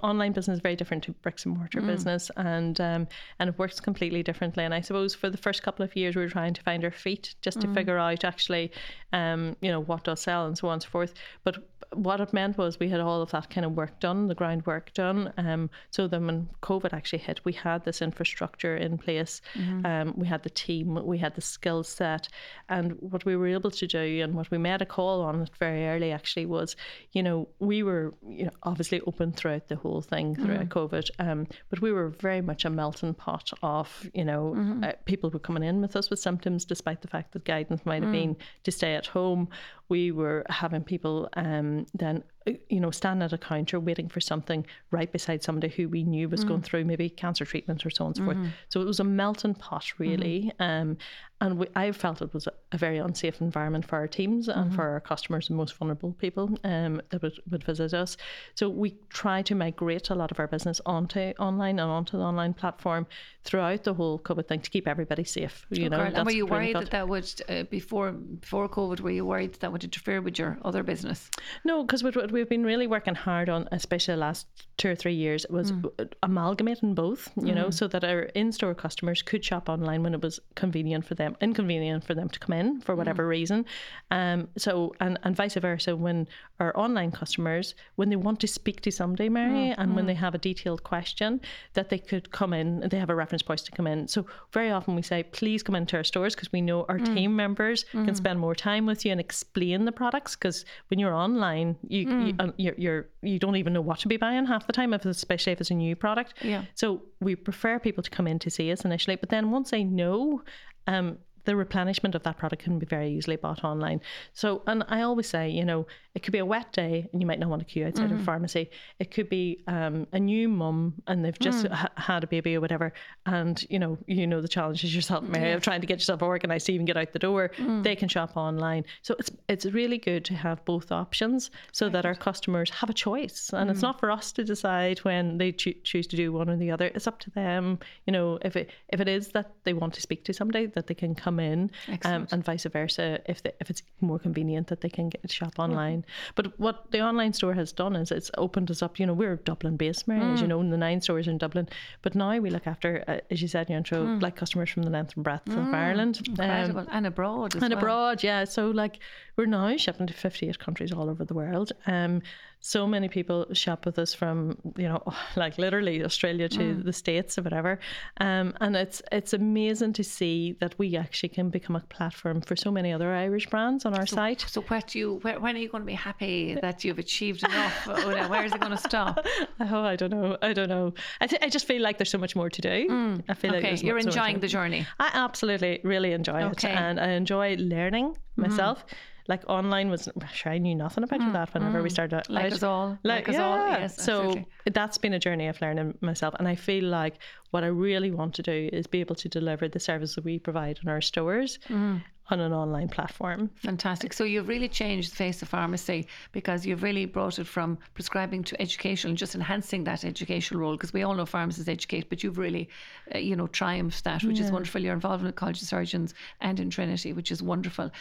[0.03, 3.07] online business is very different to bricks and mortar business, and um,
[3.39, 4.63] and it works completely differently.
[4.63, 6.91] And I suppose for the first couple of years we were trying to find our
[6.91, 8.71] feet just to figure out actually,
[9.13, 11.13] um, you know, what does sell and so on and so forth.
[11.43, 11.57] But
[11.95, 14.93] what it meant was we had all of that kind of work done, the groundwork
[14.93, 15.33] done.
[15.37, 19.41] Um, so then when COVID actually hit, we had this infrastructure in place.
[19.85, 22.27] Um, we had the team, we had the skill set,
[22.69, 25.87] and what we were able to do, and what we made a call on very
[25.87, 26.75] early actually was,
[27.11, 31.47] you know, we were, you know, obviously open throughout the whole thing throughout COVID, um,
[31.69, 34.53] but we were very much a melting pot of, you know,
[34.83, 38.03] uh, people were coming in with us with symptoms, despite the fact that guidance might
[38.03, 39.47] have been to stay at home.
[39.89, 42.23] We were having people um, then,
[42.69, 46.29] you know, standing at a counter waiting for something right beside somebody who we knew
[46.29, 48.37] was going through maybe cancer treatment or so on and so forth.
[48.69, 50.51] So it was a melting pot, really.
[50.59, 50.97] Um,
[51.41, 54.73] and we, I felt it was a, a very unsafe environment for our teams and
[54.73, 58.15] for our customers and most vulnerable people um, that would, would visit us.
[58.55, 62.23] So we try to migrate a lot of our business onto online and onto the
[62.23, 63.07] online platform
[63.43, 65.65] throughout the whole COVID thing to keep everybody safe.
[65.69, 69.01] You know, and were you worried that that would uh, before before COVID?
[69.01, 71.29] Were you worried that, that would interfere with your other business?
[71.65, 74.95] No, because what, what we've been really working hard on, especially the last two or
[74.95, 76.11] three years, was mm.
[76.23, 77.73] amalgamating both, you know, mm.
[77.73, 81.37] so that our in store customers could shop online when it was convenient for them,
[81.41, 82.97] inconvenient for them to come in for mm.
[82.97, 83.65] whatever reason.
[84.11, 86.27] Um, so, and, and vice versa, when
[86.59, 90.33] our online customers, when they want to speak to somebody, Mary, and when they have
[90.33, 91.39] a detailed question,
[91.73, 94.07] that they could come in, they have a reference point to come in.
[94.07, 97.35] So, very often we say, please come into our stores because we know our team
[97.35, 101.75] members can spend more time with you and explain the products because when you're online,
[101.87, 104.73] you, you uh, you're, you're you don't even know what to be buying half the
[104.73, 106.33] time, if it's, especially if it's a new product.
[106.41, 106.63] Yeah.
[106.75, 109.83] So we prefer people to come in to see us initially, but then once they
[109.83, 110.41] know,
[110.87, 114.01] um, the replenishment of that product can be very easily bought online.
[114.33, 117.25] So, and I always say, you know, it could be a wet day and you
[117.27, 118.21] might not want to queue outside Mm-hmm.
[118.21, 118.69] a pharmacy.
[118.99, 121.71] It could be um, a new mum and they've just Mm.
[121.71, 122.93] ha- had a baby or whatever,
[123.25, 126.65] and you know, you know the challenges yourself, Mary, of trying to get yourself organised
[126.67, 127.51] to even get out the door.
[127.57, 127.83] Mm.
[127.83, 128.83] They can shop online.
[129.01, 132.93] So it's it's really good to have both options so that our customers have a
[132.93, 133.73] choice, and Mm.
[133.73, 136.71] it's not for us to decide when they choo- choose to do one or the
[136.71, 136.87] other.
[136.95, 137.79] It's up to them.
[138.05, 140.87] You know, if it if it is that they want to speak to somebody, that
[140.87, 141.71] they can come in,
[142.03, 143.19] um, and vice versa.
[143.25, 146.05] If they, if it's more convenient, that they can get shop online.
[146.35, 148.99] But what the online store has done is it's opened us up.
[148.99, 151.67] You know, we're Dublin based, Mary, as you know, and the nine stores in Dublin.
[152.01, 154.83] But now we look after, uh, as you said in your intro, like customers from
[154.83, 156.21] the length and breadth of Ireland.
[156.39, 157.73] Um, and abroad and well.
[157.73, 158.43] abroad, yeah.
[158.45, 158.99] So like
[159.37, 161.71] we're now shipping to 58 countries all over the world.
[161.87, 162.21] Um,
[162.65, 165.03] so many people shop with us from you know
[165.35, 166.83] like literally Australia to mm.
[166.83, 167.77] the states or whatever.
[168.21, 172.55] Um, and it's it's amazing to see that we actually can become a platform for
[172.55, 174.45] so many other Irish brands on our site.
[174.47, 175.19] So what do you?
[175.23, 177.73] Where, when are you going to be happy that you've achieved enough?
[177.93, 178.29] Oh, Oonagh?
[178.29, 179.19] Where is it going to stop?
[179.59, 180.37] Oh, I don't know.
[180.41, 180.93] I don't know.
[181.21, 182.87] I, th- I just feel like there's so much more to do.
[182.89, 183.23] Mm.
[183.29, 184.87] I feel like Okay, there's you're so enjoying more- the journey.
[184.99, 186.71] I absolutely really enjoy Okay.
[186.71, 188.17] it, and I enjoy learning mm.
[188.35, 188.85] myself.
[189.27, 191.93] Like online was, sure, I knew nothing about hmm, that whenever we hmm.
[191.93, 192.29] started.
[192.29, 192.53] Like out.
[192.53, 194.47] us all, like us all, yes, so absolutely.
[194.73, 197.19] that's been a journey of learning myself, and I feel like
[197.53, 200.39] what I really want to do is be able to deliver the service that we
[200.39, 201.97] provide in our stores hmm.
[202.31, 203.51] on an online platform.
[203.57, 204.11] Fantastic.
[204.11, 208.43] So you've really changed the face of pharmacy because you've really brought it from prescribing
[208.45, 212.23] to educational and just enhancing that educational role because we all know pharmacists educate, but
[212.23, 212.69] you've really,
[213.13, 214.45] uh, you know, triumphed that, which yeah.
[214.45, 214.81] is wonderful.
[214.81, 217.91] You're involved with College of Surgeons and in Trinity, which is wonderful.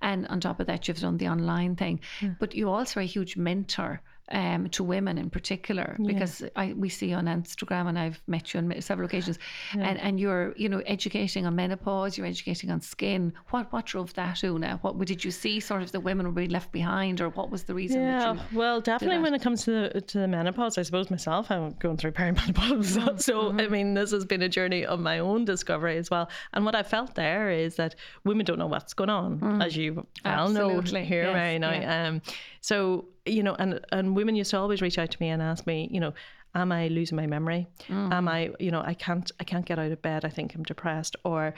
[0.00, 2.00] And on top of that, you've done the online thing.
[2.38, 6.42] But you also are a huge mentor um, to women in particular because.
[6.56, 9.38] I, we see on Instagram and I've met you on several occasions
[9.74, 9.88] yeah.
[9.88, 14.14] and, and you're you know educating on menopause you're educating on skin what what drove
[14.14, 17.30] that Oonagh what did you see sort of the women were being left behind or
[17.30, 20.78] what was the reason yeah well definitely when it comes to the, to the menopause
[20.78, 23.18] I suppose myself I'm going through perimenopause mm-hmm.
[23.18, 23.60] so mm-hmm.
[23.60, 26.74] I mean this has been a journey of my own discovery as well and what
[26.74, 29.64] I felt there is that women don't know what's going on mm.
[29.64, 32.08] as you well know here yes, right now yeah.
[32.08, 32.22] um,
[32.66, 35.68] so you know, and and women used to always reach out to me and ask
[35.68, 36.14] me, you know,
[36.52, 37.68] am I losing my memory?
[37.86, 38.12] Mm.
[38.12, 40.24] Am I, you know, I can't I can't get out of bed.
[40.24, 41.54] I think I'm depressed, or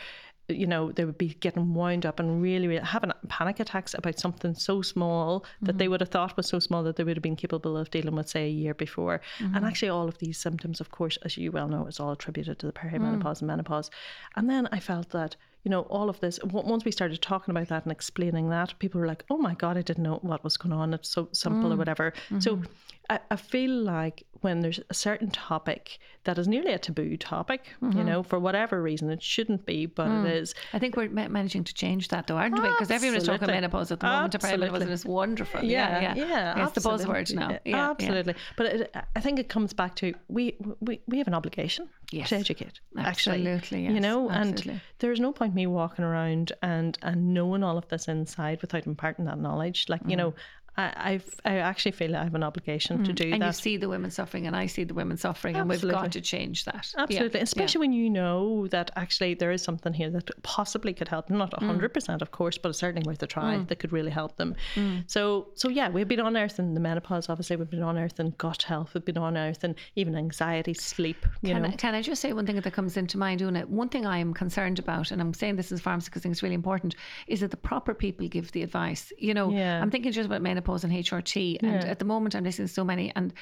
[0.49, 4.19] you know, they would be getting wound up and really, really having panic attacks about
[4.19, 5.79] something so small that mm-hmm.
[5.79, 8.15] they would have thought was so small that they would have been capable of dealing
[8.15, 9.23] with, say, a year before.
[9.39, 9.57] Mm-hmm.
[9.57, 12.59] And actually, all of these symptoms, of course, as you well know, is all attributed
[12.59, 13.41] to the perimenopause mm.
[13.41, 13.91] and menopause.
[14.37, 16.39] And then I felt that you know, all of this.
[16.45, 19.77] Once we started talking about that and explaining that, people were like, "Oh my god,
[19.77, 20.95] I didn't know what was going on.
[20.95, 21.75] It's so simple mm.
[21.75, 22.41] or whatever." Mm-hmm.
[22.41, 22.63] So
[23.11, 27.65] I, I, feel like when there's a certain topic that is nearly a taboo topic,
[27.83, 27.99] mm-hmm.
[27.99, 30.27] you know, for whatever reason, it shouldn't be, but mm.
[30.27, 30.55] it is.
[30.73, 32.69] I think we're managing to change that, though, aren't we?
[32.69, 34.35] Because everyone is talking menopause at the moment.
[34.35, 34.83] Absolutely.
[34.83, 35.65] and it's wonderful.
[35.65, 36.25] Yeah, yeah, yeah.
[36.27, 37.59] yeah it's the buzzword now.
[37.65, 38.35] Yeah, absolutely.
[38.57, 42.29] But it, I think it comes back to we we, we have an obligation yes.
[42.29, 42.81] to educate.
[42.99, 43.85] Actually, absolutely.
[43.85, 43.93] Yes.
[43.93, 44.73] You know, absolutely.
[44.73, 48.87] and there's no point me walking around and and knowing all of this inside without
[48.87, 49.87] imparting that knowledge.
[49.89, 50.11] Like mm.
[50.11, 50.35] you know,
[50.81, 53.05] I, I actually feel I have an obligation mm.
[53.07, 53.47] to do and that.
[53.47, 55.89] And you see the women suffering, and I see the women suffering, Absolutely.
[55.89, 56.93] and we've got to change that.
[56.97, 57.43] Absolutely, yeah.
[57.43, 57.91] especially yeah.
[57.91, 61.39] when you know that actually there is something here that possibly could help them.
[61.39, 61.67] Not mm.
[61.67, 61.95] hundred mm.
[61.95, 63.67] percent, of course, but it's certainly worth a try mm.
[63.67, 64.55] that could really help them.
[64.77, 65.03] Mm.
[65.11, 67.29] So, so yeah, we've been unearthing the menopause.
[67.29, 68.95] Obviously, we've been unearthing gut health.
[68.95, 71.27] We've been unearthing even anxiety, sleep.
[71.43, 71.69] You can, know.
[71.69, 73.67] I, can I just say one thing that comes into mind, Oonagh?
[73.67, 76.25] One thing I am concerned about, and I'm saying this as a pharmacist because I
[76.25, 76.95] think it's really important,
[77.27, 79.13] is that the proper people give the advice.
[79.19, 79.83] You know, yeah.
[79.83, 81.89] I'm thinking just about menopause and HRT and yeah.
[81.89, 83.13] at the moment, I'm listening to so many.
[83.17, 83.33] And,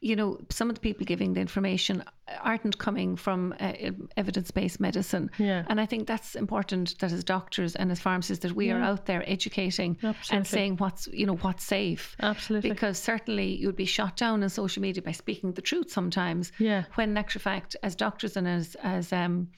[0.00, 2.04] you know, some of the people giving the information
[2.42, 3.72] aren't coming from uh,
[4.16, 5.30] evidence based medicine.
[5.38, 5.64] Yeah.
[5.68, 8.76] And I think that's important that as doctors and as pharmacists that we yeah.
[8.76, 10.36] are out there educating Absolutely.
[10.36, 12.16] and saying what's, you know, what's safe.
[12.20, 12.70] Absolutely.
[12.70, 16.52] Because certainly you'd be shot down on social media by speaking the truth sometimes.
[16.58, 16.84] Yeah.
[16.94, 19.48] When in actual fact, as doctors and as, as um,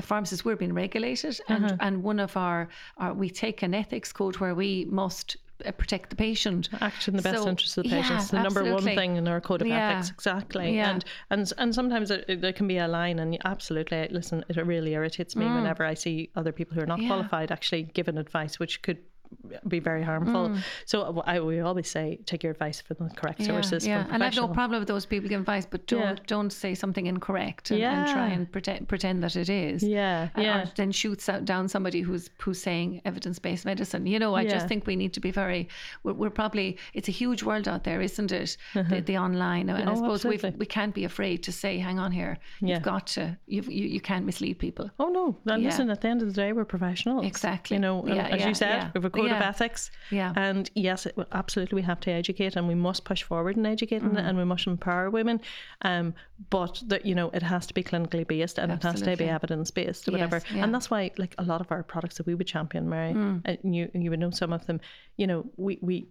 [0.00, 1.40] pharmacists, we're being regulated.
[1.48, 1.76] And, uh-huh.
[1.80, 2.68] and one of our,
[2.98, 5.36] our, we take an ethics code where we must
[5.70, 6.68] protect the patient.
[6.80, 8.10] Act in the best so, interest of the patient.
[8.10, 8.70] Yeah, it's the absolutely.
[8.70, 9.90] number one thing in our code of yeah.
[9.90, 10.10] ethics.
[10.10, 10.74] Exactly.
[10.74, 10.90] Yeah.
[10.90, 14.94] And and and sometimes it, there can be a line, and absolutely, listen, it really
[14.94, 15.54] irritates me mm.
[15.56, 18.98] whenever I see other people who are not qualified actually giving advice which could
[19.68, 20.48] be very harmful.
[20.48, 20.58] Mm.
[20.86, 23.86] So I we always say take your advice from the correct yeah, sources.
[23.86, 26.24] Yeah, and I have no problem with those people giving advice, but don't yeah.
[26.26, 28.00] don't say something incorrect and, yeah.
[28.00, 29.82] and, try and pretend pretend that it is.
[29.82, 30.66] Yeah, and, yeah.
[30.76, 34.06] then shoots out down somebody who's who's saying evidence based medicine.
[34.06, 34.50] You know, I yeah.
[34.50, 35.68] just think we need to be very.
[36.02, 38.56] We're, we're, probably it's a huge world out there, isn't it?
[38.74, 38.88] Uh-huh.
[38.88, 41.98] The, the, online, and oh, I suppose we we can't be afraid to say, hang
[41.98, 44.90] on here, you've got to you've, you you can't mislead people.
[44.98, 47.26] Oh no, and listen, at the end of the day, we're professionals.
[47.26, 47.76] Exactly.
[47.76, 49.90] You know, as you said, we code of ethics.
[50.10, 50.32] Yeah.
[50.36, 54.10] And yes, it, absolutely, we have to educate and we must push forward in educating
[54.10, 54.18] mm-hmm.
[54.18, 55.40] and we must empower women.
[55.82, 56.14] Um,
[56.50, 59.02] but that you know, it has to be clinically based and absolutely.
[59.02, 60.36] it has to be evidence based or whatever.
[60.36, 60.64] Yes, yeah.
[60.64, 63.40] And that's why, like a lot of our products that we would champion, Mary, mm.
[63.44, 64.80] and you you would know some of them.
[65.16, 66.08] You know, we we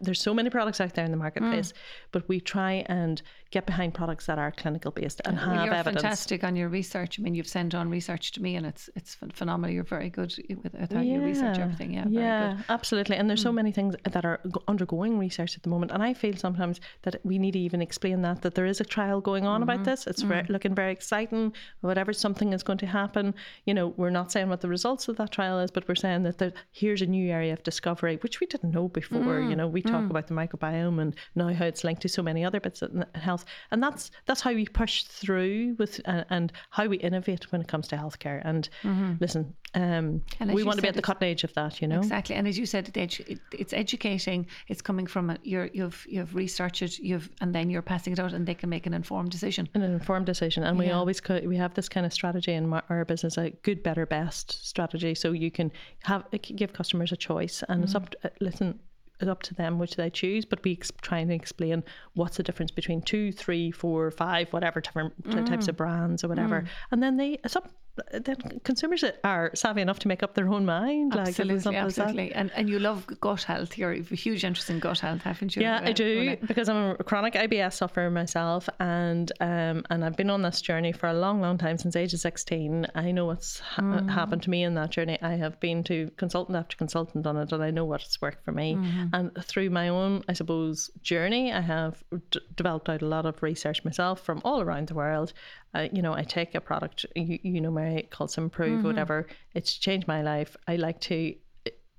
[0.00, 1.76] there's so many products out there in the marketplace, mm.
[2.12, 5.74] but we try and get behind products that are clinical based and well, have you're
[5.74, 6.02] evidence.
[6.02, 7.18] fantastic on your research.
[7.18, 9.74] I mean, you've sent on research to me, and it's it's phenomenal.
[9.74, 11.14] You're very good with, how yeah.
[11.14, 11.92] you research everything.
[11.94, 13.16] Yeah, yeah, absolutely.
[13.16, 13.44] And there's mm.
[13.44, 17.20] so many things that are undergoing research at the moment, and I feel sometimes that
[17.24, 19.70] we need to even explain that that there is a trial going on mm-hmm.
[19.70, 20.06] about this.
[20.06, 20.48] It's mm.
[20.48, 21.52] looking very exciting.
[21.80, 23.34] Whatever something is going to happen,
[23.66, 26.22] you know, we're not saying what the results of that trial is, but we're saying
[26.24, 29.20] that there, here's a new area of discovery which we didn't know before.
[29.20, 29.50] Mm.
[29.50, 30.10] You know, we talk mm.
[30.10, 33.44] about the microbiome and now how it's linked to so many other bits of health,
[33.70, 37.68] and that's that's how we push through with uh, and how we innovate when it
[37.68, 38.40] comes to healthcare.
[38.44, 39.14] And mm-hmm.
[39.20, 41.98] listen, um, and we want to be at the cutting edge of that, you know.
[41.98, 44.46] Exactly, and as you said, it's educating.
[44.68, 48.20] It's coming from a, you're, you've you've researched it, you've and then you're passing it
[48.20, 49.68] out, and they can make an informed decision.
[49.74, 50.84] An informed decision, and yeah.
[50.84, 54.66] we always we have this kind of strategy in our business, a good, better, best
[54.66, 55.14] strategy.
[55.14, 55.72] So you can
[56.04, 56.24] have
[56.56, 57.84] give customers a choice, and mm-hmm.
[57.84, 58.10] it's up.
[58.10, 58.78] To, uh, listen,
[59.22, 61.82] up to them which they choose, but we ex- trying to explain
[62.14, 65.46] what's the difference between two, three, four, five, whatever different mm.
[65.46, 66.62] types of brands or whatever.
[66.62, 66.68] Mm.
[66.90, 67.70] And then they, up
[68.12, 71.14] then consumers are savvy enough to make up their own mind.
[71.14, 72.32] Like, absolutely, absolutely.
[72.32, 73.78] And and you love gut health.
[73.78, 75.62] You're, you have a huge interest in gut health, haven't you?
[75.62, 80.30] Yeah, I do because I'm a chronic IBS sufferer myself, and um, and I've been
[80.30, 82.86] on this journey for a long, long time since age of 16.
[82.94, 84.10] I know what's ha- mm.
[84.10, 85.18] happened to me in that journey.
[85.22, 88.52] I have been to consultant after consultant on it, and I know what's worked for
[88.52, 88.74] me.
[88.74, 89.06] Mm-hmm.
[89.12, 93.40] And through my own, I suppose, journey, I have d- developed out a lot of
[93.42, 95.32] research myself from all around the world
[95.74, 98.86] uh, you know, I take a product, you, you know, my called Improve, mm-hmm.
[98.86, 99.26] whatever.
[99.54, 100.56] It's changed my life.
[100.68, 101.34] I like to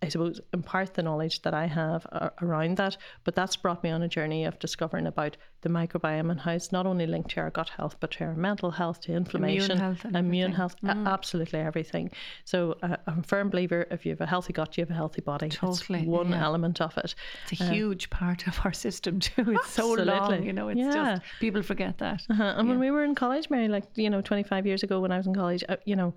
[0.02, 2.06] I suppose, impart the knowledge that I have
[2.42, 2.98] around that.
[3.24, 6.72] But that's brought me on a journey of discovering about the microbiome and how it's
[6.72, 9.96] not only linked to our gut health, but to our mental health, to inflammation, immune
[9.96, 11.08] health, immune health mm.
[11.08, 12.12] absolutely everything.
[12.44, 14.94] So uh, I'm a firm believer if you have a healthy gut, you have a
[14.94, 15.50] healthy body.
[15.50, 16.00] Totally.
[16.00, 16.44] It's one yeah.
[16.44, 17.16] element of it.
[17.50, 19.32] It's a uh, huge part of our system too.
[19.38, 20.06] It's absolutely.
[20.06, 21.16] so long, you know, it's yeah.
[21.16, 22.22] just, people forget that.
[22.30, 22.44] Uh-huh.
[22.58, 22.72] And yeah.
[22.72, 25.26] when we were in college, Mary, like, you know, 25 years ago when I was
[25.26, 26.14] in college, uh, you know,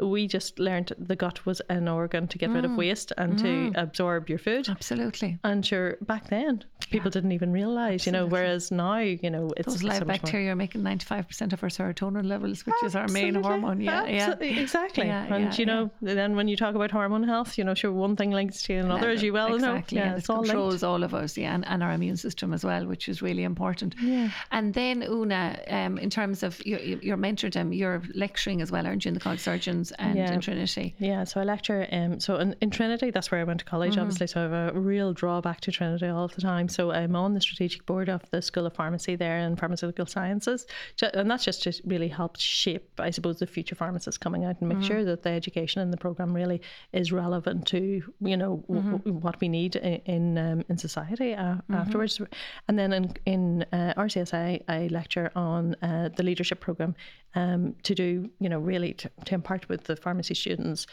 [0.00, 2.54] we just learned the gut was an organ to get mm.
[2.54, 2.76] rid of mm.
[2.76, 3.72] waste and mm.
[3.72, 4.68] to absorb your food.
[4.68, 5.38] Absolutely.
[5.44, 7.14] And sure, back then people yeah.
[7.14, 8.18] didn't even realize, Absolutely.
[8.18, 11.52] you know, whereas now, you know, it's those live bacteria are making ninety five percent
[11.52, 12.86] of our serotonin levels, which Absolutely.
[12.86, 13.80] is our main hormone.
[13.80, 14.50] Yeah, Absolutely.
[14.50, 15.06] yeah, exactly.
[15.06, 17.92] Yeah, and yeah, you know, then when you talk about hormone health, you know, sure,
[17.92, 20.04] one thing links to another, as you well exactly, know.
[20.04, 20.84] Yeah, it all controls linked.
[20.84, 23.94] all of us, yeah, and, and our immune system as well, which is really important.
[24.00, 24.30] Yeah.
[24.52, 29.04] And then Oonagh, um, in terms of your your mentordom, you're lecturing as well, aren't
[29.04, 30.94] you, in the College Surgeons and in Trinity?
[30.98, 31.86] Yeah, so I lecture.
[31.90, 34.00] Um, so in, in Trinity, that's where I went to college, mm-hmm.
[34.00, 34.26] obviously.
[34.26, 36.68] So I have a real drawback to Trinity all of the time.
[36.68, 40.66] So I'm on the strategic board of the School of Pharmacy there and Pharmaceutical Sciences,
[41.14, 44.68] and that's just to really help shape, I suppose, the future pharmacists coming out and
[44.68, 44.86] make mm-hmm.
[44.86, 46.60] sure that the education in the program really
[46.92, 48.96] is relevant to you know mm-hmm.
[48.96, 51.74] w- what we need in in, um, in society uh, mm-hmm.
[51.74, 52.20] afterwards.
[52.66, 56.94] And then in in uh, RCSI, I lecture on uh, the leadership program
[57.34, 60.86] um, to do, you know, really to, to impart with the pharmacy students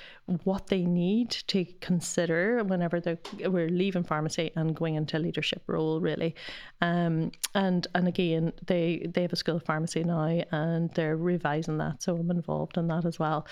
[0.43, 3.17] what they need to consider whenever they
[3.47, 6.35] we're leaving pharmacy and going into a leadership role, really.
[6.81, 11.77] Um, and and again, they they have a school of pharmacy now, and they're revising
[11.77, 13.47] that, so I'm involved in that as well.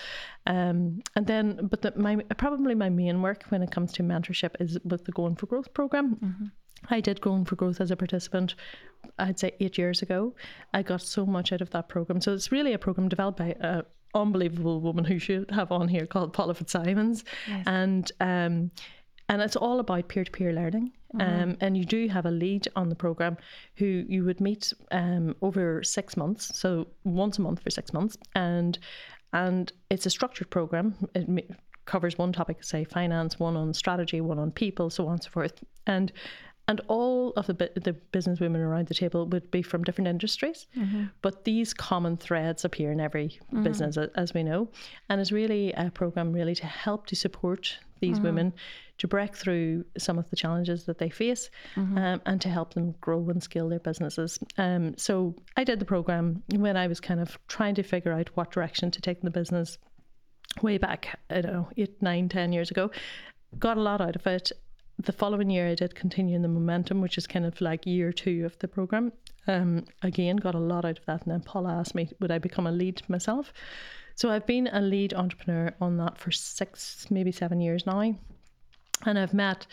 [0.46, 4.50] Um, and then, but the, my probably my main work when it comes to mentorship
[4.60, 6.16] is with the Going for Growth program.
[6.16, 6.44] Mm-hmm.
[6.90, 8.54] I did Going for Growth as a participant,
[9.18, 10.34] I'd say eight years ago.
[10.72, 12.20] I got so much out of that program.
[12.20, 13.82] So it's really a program developed by an
[14.14, 17.24] unbelievable woman who should have on here called Paula Fitzsimons.
[17.48, 17.64] Yes.
[17.66, 18.70] And um,
[19.28, 20.92] and it's all about peer to peer learning.
[21.14, 21.42] Mm-hmm.
[21.42, 23.36] Um, and you do have a lead on the program
[23.76, 28.16] who you would meet um, over six months, so once a month for six months,
[28.34, 28.78] and
[29.32, 30.94] and it's a structured program.
[31.14, 31.50] It
[31.86, 35.30] covers one topic, say finance, one on strategy, one on people, so on and so
[35.30, 35.62] forth.
[35.86, 36.12] And
[36.66, 40.66] and all of the the business women around the table would be from different industries,
[40.76, 41.04] mm-hmm.
[41.22, 43.62] but these common threads appear in every mm-hmm.
[43.62, 44.68] business, as we know,
[45.08, 48.26] and it's really a program really to help to support these mm-hmm.
[48.26, 48.52] women
[48.98, 51.98] to break through some of the challenges that they face mm-hmm.
[51.98, 54.38] um, and to help them grow and scale their businesses.
[54.56, 58.30] Um, so I did the program when I was kind of trying to figure out
[58.34, 59.78] what direction to take in the business
[60.62, 62.90] way back, I don't know, eight, nine, ten years ago.
[63.58, 64.52] Got a lot out of it
[64.98, 68.12] the following year, I did continue in the momentum, which is kind of like year
[68.12, 69.12] two of the program.
[69.46, 71.22] Um, again, got a lot out of that.
[71.24, 73.52] And then Paula asked me, would I become a lead myself?
[74.14, 78.14] So I've been a lead entrepreneur on that for six, maybe seven years now.
[79.04, 79.66] And I've met,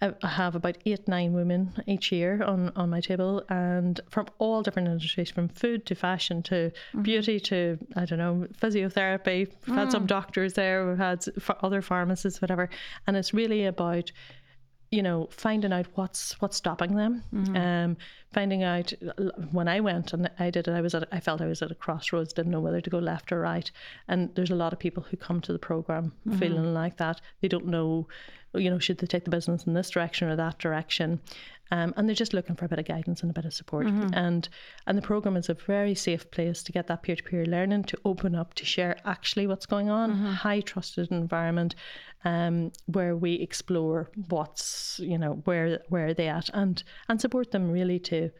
[0.00, 4.62] I have about eight, nine women each year on, on my table, and from all
[4.62, 7.02] different industries, from food to fashion to mm-hmm.
[7.02, 9.48] beauty to, I don't know, physiotherapy.
[9.66, 9.74] We've mm.
[9.74, 11.24] had some doctors there, we've had
[11.60, 12.70] other pharmacists, whatever.
[13.06, 14.10] And it's really about
[14.92, 17.24] you know, finding out what's what's stopping them.
[17.34, 17.56] Mm-hmm.
[17.56, 17.96] Um,
[18.32, 18.92] finding out
[19.50, 21.70] when I went and I did it, I was at, I felt I was at
[21.70, 23.70] a crossroads, didn't know whether to go left or right.
[24.06, 26.38] And there's a lot of people who come to the program mm-hmm.
[26.38, 27.22] feeling like that.
[27.40, 28.06] They don't know,
[28.54, 31.20] you know, should they take the business in this direction or that direction.
[31.70, 33.86] Um, and they're just looking for a bit of guidance and a bit of support.
[33.86, 34.12] Mm-hmm.
[34.12, 34.46] And
[34.86, 37.84] and the program is a very safe place to get that peer to peer learning,
[37.84, 40.12] to open up, to share actually what's going on.
[40.12, 40.32] Mm-hmm.
[40.32, 41.74] High trusted environment,
[42.24, 47.50] um, where we explore what's you know where where are they at and and support
[47.50, 48.30] them really to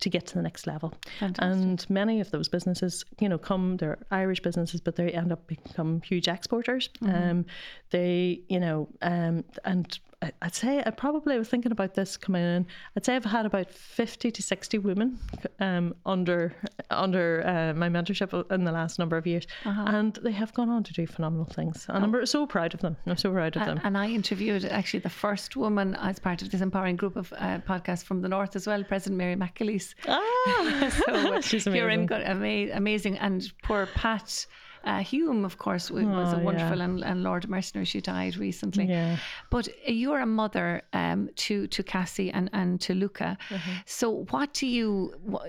[0.00, 0.94] to get to the next level.
[1.18, 1.42] Fantastic.
[1.42, 5.46] And many of those businesses, you know, come they're Irish businesses, but they end up
[5.46, 6.88] become huge exporters.
[7.02, 7.30] Mm-hmm.
[7.30, 7.46] Um,
[7.90, 9.98] they, you know, um, and
[10.42, 12.66] I'd say I probably was thinking about this coming in.
[12.96, 15.18] I'd say I've had about fifty to sixty women
[15.60, 16.54] um, under
[16.90, 19.84] under uh, my mentorship in the last number of years, uh-huh.
[19.86, 21.86] and they have gone on to do phenomenal things.
[21.88, 22.18] And oh.
[22.18, 22.96] I'm so proud of them.
[23.06, 23.80] I'm so proud of them.
[23.84, 27.58] And I interviewed actually the first woman as part of this empowering group of uh,
[27.58, 29.94] podcasts from the north as well, President Mary McAleese.
[30.08, 31.80] Ah, so, she's amazing.
[31.80, 34.46] You're in good, ama- amazing, and poor Pat
[34.86, 36.84] Uh, Hume, of course, w- was a Oh, wonderful yeah.
[36.84, 37.84] and, and Lord Mercenary.
[37.84, 38.86] She died recently.
[38.86, 39.16] Yeah.
[39.50, 43.36] But you're a mother um, to to Cassie and, and to Luca.
[43.50, 43.72] Mm-hmm.
[43.84, 44.88] So what do you,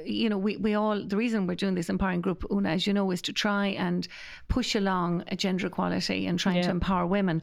[0.03, 2.93] you know, we, we all, the reason we're doing this empowering group, Oonagh, as you
[2.93, 4.07] know, is to try and
[4.47, 7.41] push along a gender equality and trying to empower women.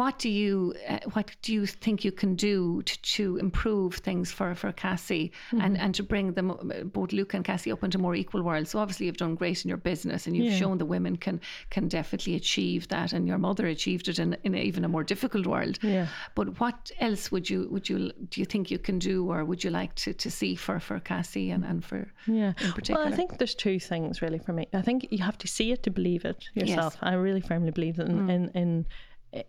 [0.00, 4.32] What do you, uh, what do you think you can do to, to improve things
[4.32, 5.76] for, for Cassie and, Mm-hmm.
[5.84, 8.70] and to bring them, uh, both Luke and Cassie up into more equal worlds?
[8.70, 10.58] So obviously you've done great in your business and you've Yeah.
[10.62, 11.36] shown the women can,
[11.74, 15.46] can definitely achieve that and your mother achieved it in, in even a more difficult
[15.46, 15.78] world.
[15.82, 16.06] Yeah.
[16.34, 17.98] But what else would you would you
[18.30, 20.98] do you think you can do or would you like to, to see for, for
[21.00, 22.52] Cassie and, and for Yeah.
[22.64, 23.04] in particular?
[23.04, 24.64] Well, I think there's two things really for me.
[24.72, 26.96] I think you have to see it to believe it yourself.
[27.02, 28.86] I really firmly believe in in in,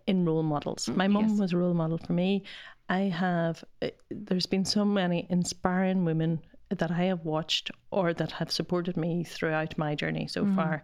[0.07, 0.85] in role models.
[0.85, 1.39] Mm, my mum yes.
[1.39, 2.43] was a role model for me.
[2.89, 3.63] I have.
[3.81, 8.97] uh, There's been so many inspiring women that I have watched or that have supported
[8.97, 10.55] me throughout my journey so mm.
[10.55, 10.83] far,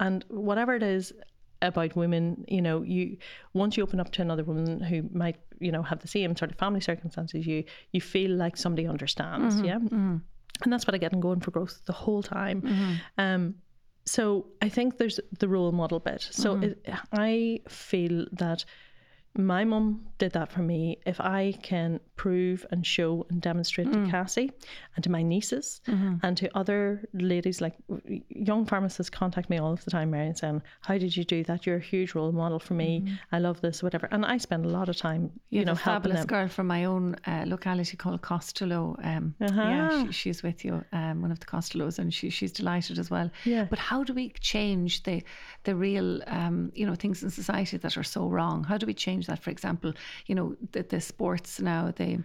[0.00, 1.12] and whatever it is
[1.62, 3.16] about women, you know, you
[3.54, 6.50] once you open up to another woman who might, you know, have the same sort
[6.50, 9.78] of family circumstances, you you feel like somebody understands, mm-hmm, yeah.
[9.78, 10.16] Mm-hmm.
[10.64, 12.62] And that's what I get in going for growth the whole time.
[12.62, 12.92] Mm-hmm.
[13.18, 13.54] Um,
[14.04, 16.28] so I think there's the role model bit.
[16.30, 16.64] So mm-hmm.
[16.64, 18.64] it, I feel that
[19.36, 20.98] my mum did that for me.
[21.06, 24.52] If I can prove and show and demonstrate to Cassie
[24.94, 27.74] and to my nieces and to other ladies, like
[28.28, 31.42] young pharmacists contact me all of the time, Mary, and saying, How did you do
[31.44, 31.66] that?
[31.66, 33.16] You're a huge role model for me.
[33.32, 34.06] I love this, whatever.
[34.12, 36.26] And I spend a lot of time, you, you know, helping fabulous them.
[36.26, 38.96] girl from my own uh, locality called Costello.
[39.02, 40.06] Um, Yeah, Uh-huh.
[40.06, 43.30] she, she's with you, um, one of the Costellos, and she, she's delighted as well.
[43.44, 43.64] Yeah.
[43.68, 45.22] But how do we change the
[45.64, 48.64] the real, um, you know, things in society that are so wrong?
[48.64, 49.42] How do we change that?
[49.42, 49.92] For example,
[50.26, 52.18] you know, the, the sports now they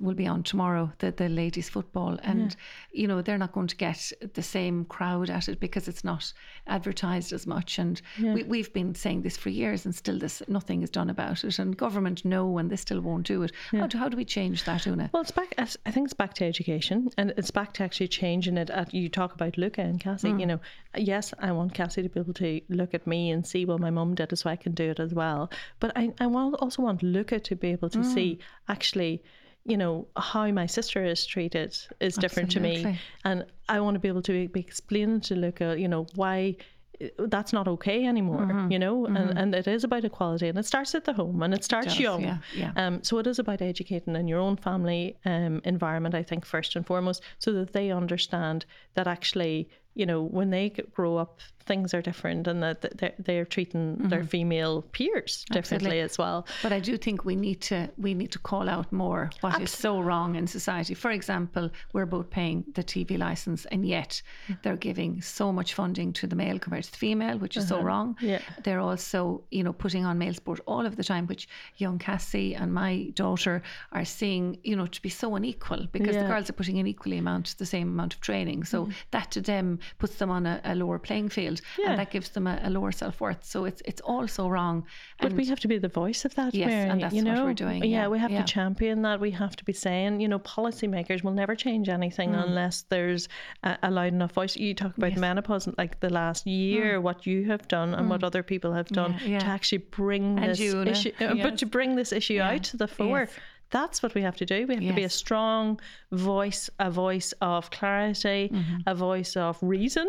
[0.00, 2.54] will be on tomorrow, the the ladies football, and
[2.92, 6.32] you know they're not going to get the same crowd at it because it's not
[6.66, 7.78] advertised as much.
[7.78, 11.44] And we, we've been saying this for years, and still this nothing is done about
[11.44, 11.58] it.
[11.58, 13.52] And government know, and they still won't do it.
[13.70, 15.12] How do how do we change that, Oonagh?
[15.12, 15.54] Well, it's back.
[15.58, 18.70] I think it's back to education, and it's back to actually changing it.
[18.70, 20.28] At you talk about Luca and Cassie.
[20.28, 20.40] Mm.
[20.40, 20.60] You know,
[20.96, 23.90] yes, I want Cassie to be able to look at me and see, well, my
[23.90, 25.50] mum did it, so I can do it as well.
[25.80, 28.38] But I, I want, also want Luca to be able to see
[28.68, 29.22] actually.
[29.66, 33.98] You know how my sister is treated is different to me, and I want to
[33.98, 36.56] be able to be explaining to Luca, you know, why
[37.18, 38.42] that's not okay anymore.
[38.42, 38.72] Mm-hmm.
[38.72, 41.54] You know, and and it is about equality, and it starts at the home, and
[41.54, 42.22] it starts does, young.
[42.22, 42.72] yeah, yeah.
[42.76, 46.76] Um, so it is about educating in your own family um, environment, I think, first
[46.76, 51.94] and foremost, so that they understand that actually, you know, when they grow up, things
[51.94, 54.28] are different and that they're, they're treating their mm-hmm.
[54.28, 56.00] female peers differently Absolutely.
[56.00, 56.46] as well.
[56.62, 59.70] But I do think we need to we need to call out more what is
[59.70, 60.94] so wrong in society.
[60.94, 64.60] For example, we're both paying the TV license, and yet mm.
[64.62, 67.76] they're giving so much funding to the male compared to the female, which is so
[67.76, 67.84] uh-huh.
[67.84, 68.16] wrong.
[68.20, 68.40] Yeah.
[68.62, 72.54] They're also, you know, putting on male sport all of the time, which young Cassie
[72.54, 73.62] and my daughter
[73.92, 77.18] are seeing, you know, to be so unequal because the girls are putting in equally
[77.18, 78.64] amount the same amount of training.
[78.64, 78.92] So mm-hmm.
[79.10, 81.90] that to them puts them on a, a lower playing field, Yeah.
[81.90, 83.44] and that gives them a, a lower self worth.
[83.44, 84.84] So it's it's all so wrong.
[85.20, 87.24] But And we have to be the voice of that, Yes, Mary, and that's you
[87.24, 87.44] what know?
[87.44, 88.42] we're doing, Yeah, yeah, we have yeah.
[88.42, 89.20] to champion that.
[89.20, 92.42] We have to be saying, you know, policymakers will never change anything Mm.
[92.46, 93.28] unless there's
[93.62, 94.56] a, a loud enough voice.
[94.56, 98.42] You talk about menopause, like the last year, what you have done and what other
[98.42, 99.38] people have done Mm.
[99.40, 101.42] To actually bring And this you, issue, uh, yes.
[101.46, 103.20] but to bring this issue out to the fore.
[103.20, 103.32] yes.
[103.78, 104.58] That's what we have to do.
[104.68, 105.80] We have to be a strong
[106.12, 108.76] voice, a voice of clarity, Mm-hmm.
[108.86, 110.06] a voice of reason,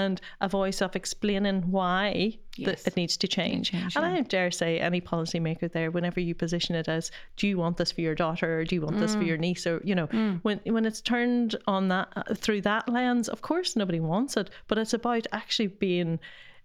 [0.00, 2.82] and a voice of explaining why Yes.
[2.84, 3.70] that it needs to change.
[3.72, 4.18] change, and yeah.
[4.18, 7.04] I dare say any policymaker there, whenever you position it as,
[7.36, 9.26] do you want this for your daughter or do you want this for Mm.
[9.30, 10.06] your niece or you know,
[10.46, 14.48] when when it's turned on that uh, through that lens, of course nobody wants it,
[14.68, 16.18] but it's about actually being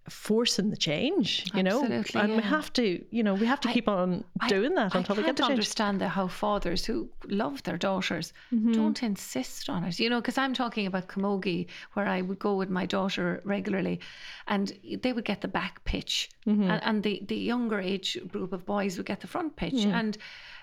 [0.09, 3.67] forcing the change, you know, Absolutely, and we have to, you know, we have to
[3.71, 5.51] keep on doing that until I we get the change.
[5.51, 8.71] understand the, how fathers who love their daughters Mm-hmm.
[8.73, 9.99] don't insist on it.
[9.99, 13.99] You know, because I'm talking about Camogie, where I would go with my daughter regularly,
[14.47, 16.71] and they would get the back pitch, Mm-hmm.
[16.71, 20.17] and, and the the younger age group of boys would get the front pitch, and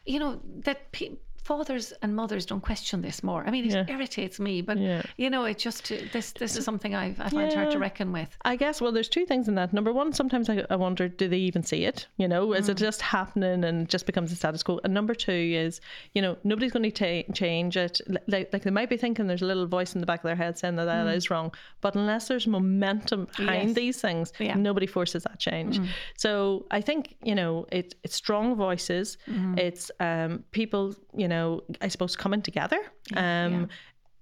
[0.05, 0.91] you know that.
[0.93, 1.17] Pe-
[1.49, 3.43] Fathers and mothers don't question this more.
[3.47, 3.87] I mean, it Yeah.
[3.89, 5.01] irritates me, but Yeah.
[5.17, 8.37] you know, it just this this is something I've I find hard to reckon with.
[8.45, 9.73] I guess, well, there's two things in that.
[9.73, 12.07] Number one, sometimes I, I wonder, do they even see it?
[12.19, 12.81] You know, is it Mm.
[12.89, 14.79] just happening and it just becomes a status quo?
[14.85, 15.33] And number two
[15.67, 15.81] is,
[16.15, 17.95] you know, nobody's going to ta- change it.
[18.35, 20.37] Like, like they might be thinking there's a little voice in the back of their
[20.45, 21.49] head saying that that is wrong.
[21.81, 23.67] But unless there's momentum behind Mm.
[23.69, 23.75] Yes.
[23.83, 24.55] these things, Yeah.
[24.57, 24.61] Mm.
[24.69, 25.81] nobody forces that change.
[26.25, 29.17] So I think, you know, it, it's strong voices.
[29.27, 29.59] Mm-hmm.
[29.67, 31.38] It's um, people, you know,
[31.81, 32.81] I suppose coming together.
[33.17, 33.69] Um,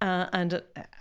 [0.02, 0.60] uh, and uh,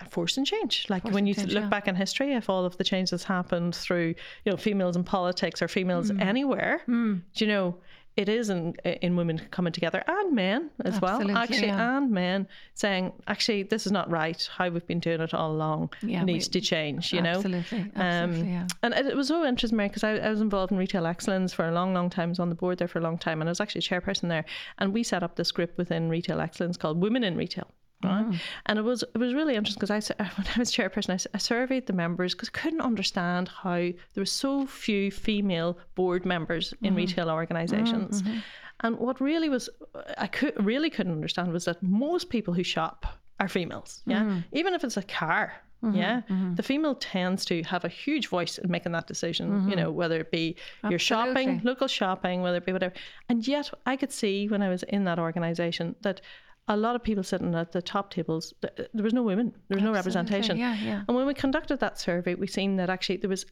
[0.09, 0.85] forcing change.
[0.89, 1.69] Like when you change, look yeah.
[1.69, 5.03] back in history, if all of the change that's happened through, you know, females in
[5.03, 6.21] politics or females Mm.
[6.21, 7.75] anywhere, do you know,
[8.17, 11.97] it is in, in women coming together and men as well, actually, yeah.
[11.97, 14.49] and men saying, actually, this is not right.
[14.55, 17.31] How we've been doing it all along Yeah, needs we- to change, you know?
[17.31, 18.67] Absolutely, um, absolutely, yeah.
[18.83, 21.51] And it, it was so interesting, Mary, because I, I was involved in retail excellence
[21.51, 22.29] for a long, long time.
[22.29, 24.29] I was on the board there for a long time, and I was actually chairperson
[24.29, 24.45] there.
[24.77, 27.69] And we set up this group within retail excellence called Women in Retail.
[28.03, 28.25] Right?
[28.25, 28.39] Mm.
[28.67, 31.37] And it was it was really interesting because I when I was chairperson, I, I
[31.37, 36.73] surveyed the members because I couldn't understand how there were so few female board members
[36.81, 36.97] in mm-hmm.
[36.97, 38.21] retail organizations.
[38.21, 38.37] Mm-hmm.
[38.81, 42.63] And what really was uh, I could really couldn't understand was that most people who
[42.63, 43.05] shop
[43.39, 44.01] are females.
[44.05, 44.39] Yeah, mm-hmm.
[44.51, 45.53] even if it's a car.
[45.93, 46.21] Yeah,
[46.55, 49.69] the female tends to have a huge voice in making that decision.
[49.69, 50.55] You know, whether it be
[50.89, 52.95] your shopping, local shopping, whether it be whatever.
[53.29, 56.21] And yet, I could see when I was in that organization that
[56.67, 59.83] a lot of people sitting at the top tables, there was no women, there was
[59.83, 60.57] no representation.
[60.57, 61.03] yeah, yeah.
[61.07, 63.45] And when we conducted that survey, we seen that actually there was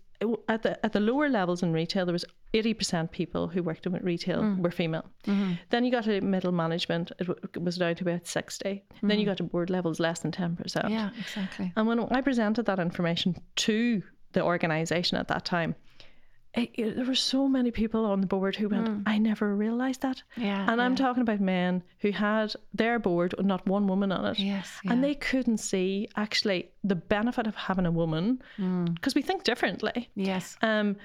[0.48, 3.86] at the at the lower levels in retail, there was eighty percent people who worked
[3.86, 4.60] in retail Mm.
[4.64, 5.06] were female.
[5.28, 5.54] Mm-hmm.
[5.70, 8.84] Then you got to middle management, it, w- it was down to about sixty.
[9.04, 10.86] Then you got to board levels, less than ten percent.
[10.86, 10.92] Mm.
[10.92, 11.72] Yeah, exactly.
[11.76, 14.02] And when I presented that information to
[14.32, 15.76] the organisation at that time,
[16.56, 20.18] it, there were so many people on the board who went, I never realised that.
[20.38, 20.44] Mm.
[20.44, 24.26] Yeah, And I'm talking about men who had their board, with not one woman on
[24.26, 24.40] it.
[24.40, 28.94] Yes, And they couldn't see actually the benefit of having a woman Mm.
[28.96, 30.10] because we think differently.
[30.16, 30.58] Yes.
[30.62, 30.96] Um,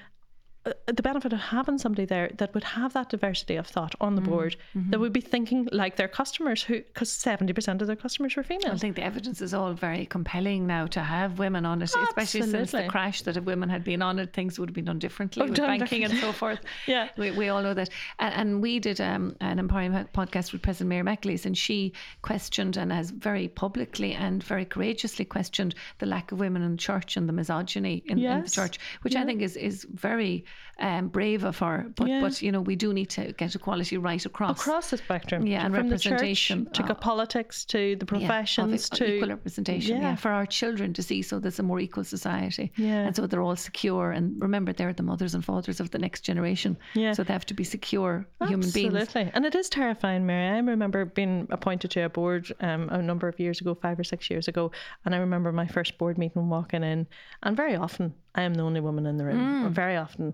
[0.85, 4.21] the benefit of having somebody there that would have that diversity of thought on the
[4.21, 4.91] board Mm-hmm.
[4.91, 8.71] that would be thinking like their customers who because 70% of their customers were female
[8.73, 12.41] I think the evidence is all very compelling now to have women on it, especially
[12.43, 14.99] since the crash that if women had been on it, things would have been done
[14.99, 16.59] differently with done banking and so forth.
[16.87, 17.09] Yeah.
[17.17, 17.89] we, we all know that.
[18.19, 22.77] And, and we did um, an empowering podcast with President Mary McAleese, and she questioned
[22.77, 27.27] and has very publicly and very courageously questioned the lack of women in church and
[27.27, 30.45] the misogyny in, in the church, which I think is is very
[30.79, 31.87] um, brave of her.
[31.95, 32.21] But Yeah.
[32.21, 34.59] but you know we do need to get equality right across.
[34.61, 35.45] across the spectrum.
[35.45, 38.95] Yeah, and from the church representation, to uh, politics to the Yeah, of professions e-
[38.97, 40.01] to equal representation yeah.
[40.09, 40.15] Yeah.
[40.15, 43.05] for our children to see so there's a more equal society Yeah.
[43.07, 46.21] and so they're all secure and remember they're the mothers and fathers of the next
[46.21, 47.13] generation Yeah.
[47.13, 49.31] so they have to be secure human beings Absolutely.
[49.33, 50.47] And it is terrifying, Mary.
[50.55, 54.03] I remember being appointed to a board um, a number of years ago, five or
[54.03, 54.71] six years ago.
[55.05, 57.07] And I remember my first board meeting walking in,
[57.43, 59.71] and very often I am the only woman in the room, Mm.
[59.71, 60.33] very often.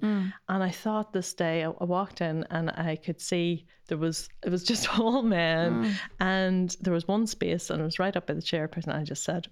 [0.50, 4.50] And I thought this day, I, walked in and I could see there was, it
[4.50, 5.86] was just all men.
[5.86, 5.93] Mm.
[6.20, 8.93] And there was one space, and it was right up by the chairperson.
[8.93, 9.48] I just said,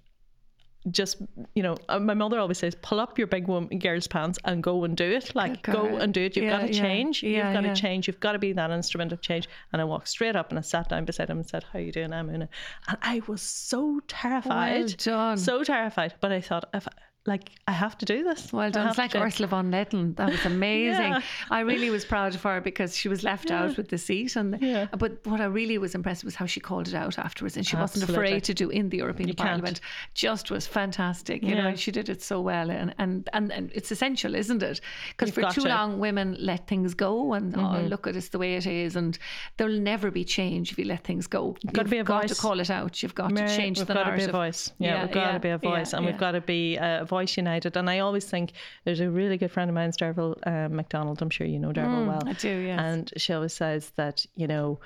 [0.92, 1.22] just
[1.56, 4.62] you know, uh, my mother always says, pull up your big woman girl's pants and
[4.62, 5.34] go and do it.
[5.34, 6.36] Like Go and do it.
[6.36, 6.82] You've Yeah, got to yeah.
[6.82, 7.24] change.
[7.24, 8.08] Yeah, You've got to change.
[8.08, 9.48] You've got to be that instrument of change.
[9.72, 11.94] And I walked straight up and I sat down beside him and said, "How you
[11.94, 12.50] doing, I'm Oonagh?"
[12.90, 15.38] And I was so terrified, Well done.
[15.38, 16.16] so terrified.
[16.20, 16.86] But I thought, if
[17.26, 18.52] like I have to do this.
[18.52, 18.90] Well done.
[18.90, 19.22] It's like to.
[19.22, 20.16] Ursula von der Leyen.
[20.18, 21.12] That was amazing.
[21.14, 21.22] Yeah.
[21.50, 24.36] I really was proud of her because she was left out with the seat.
[24.36, 24.88] And Yeah.
[24.98, 27.66] but what I really was impressed with was how she called it out afterwards, and
[27.66, 29.48] she wasn't afraid to do in the European You can't.
[29.48, 29.80] Parliament.
[30.14, 31.44] Just was fantastic.
[31.44, 34.62] You know, and she did it so well, and and and, and it's essential, isn't
[34.62, 34.82] it?
[35.12, 35.60] Because for too to.
[35.62, 35.68] Mm-hmm.
[35.70, 39.18] long, women let things go, and oh, look at it's the way it is, and
[39.56, 41.56] there'll never be change if you let things go.
[41.62, 43.02] You've got to be a got to call it out.
[43.02, 43.84] You've got Mary, to change the.
[43.84, 44.28] we've the got narrative.
[44.28, 44.72] to be a voice.
[44.78, 46.12] Yeah, Yeah, we've got yeah, to be a voice, yeah, and yeah.
[46.12, 47.78] we've got to be a voice united.
[47.78, 48.54] And I always think
[48.84, 51.22] there's a really good friend of mine, Derval uh, McDonald.
[51.22, 52.22] I'm sure you know Derval well.
[52.22, 52.80] Mm, I do, yes.
[52.80, 54.80] And she always says that you know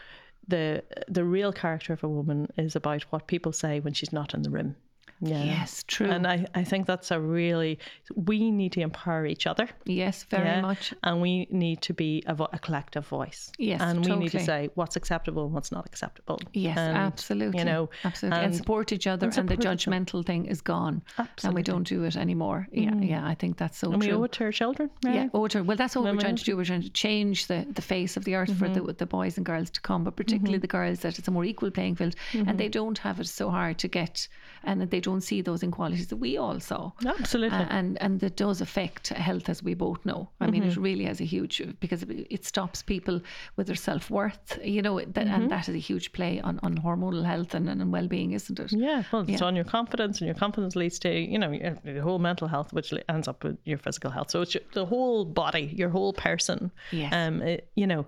[0.47, 4.33] the the real character of a woman is about what people say when she's not
[4.33, 4.75] in the room.
[5.21, 5.43] Yeah.
[5.43, 6.09] Yes, true.
[6.09, 7.79] And I, I think that's a really,
[8.15, 9.67] we need to empower each other.
[9.85, 10.93] yes, very yeah, much.
[11.03, 13.51] And we need to be a, vo- a collective voice.
[13.57, 16.39] Yes, And we need to say what's acceptable and what's not acceptable.
[16.53, 17.59] Yes, And, absolutely.
[17.59, 21.01] You know, absolutely, and, and- support each other, and, and the judgmental thing is gone,
[21.17, 21.47] Absolutely.
[21.47, 22.67] and we don't do it anymore.
[22.71, 23.09] Yeah, mm.
[23.09, 24.17] yeah, I think that's so and we true.
[24.17, 24.89] owe it to our children.
[25.03, 25.29] yeah, right?
[25.33, 26.55] owe to- well, that's what we're trying to do.
[26.57, 28.85] We're trying to change the, the face of the earth for mm-hmm.
[28.85, 30.61] the, the boys and girls to come, but particularly mm-hmm.
[30.61, 32.71] the girls that it's a more equal playing field, and they mm-hmm.
[32.71, 34.27] don't have it so hard to get,
[34.63, 36.81] and they don't see those inequalities that we all saw.
[37.19, 37.65] Absolutely.
[37.77, 40.21] And and that does affect health, as we both know.
[40.43, 42.01] I mean, it really has a huge because
[42.37, 43.15] it stops people
[43.55, 44.45] with their self worth.
[44.75, 47.91] You know, that, and that is a huge play on, on hormonal health and, and
[47.97, 48.71] well being, isn't it?
[48.87, 49.47] Yeah, well, it's Yeah.
[49.47, 52.69] on your confidence, and your confidence leads to you know your, your whole mental health,
[52.73, 54.29] which ends up with your physical health.
[54.31, 56.71] So it's your, the whole body, your whole person.
[56.91, 57.13] Yes.
[57.13, 58.05] Um, it- you know,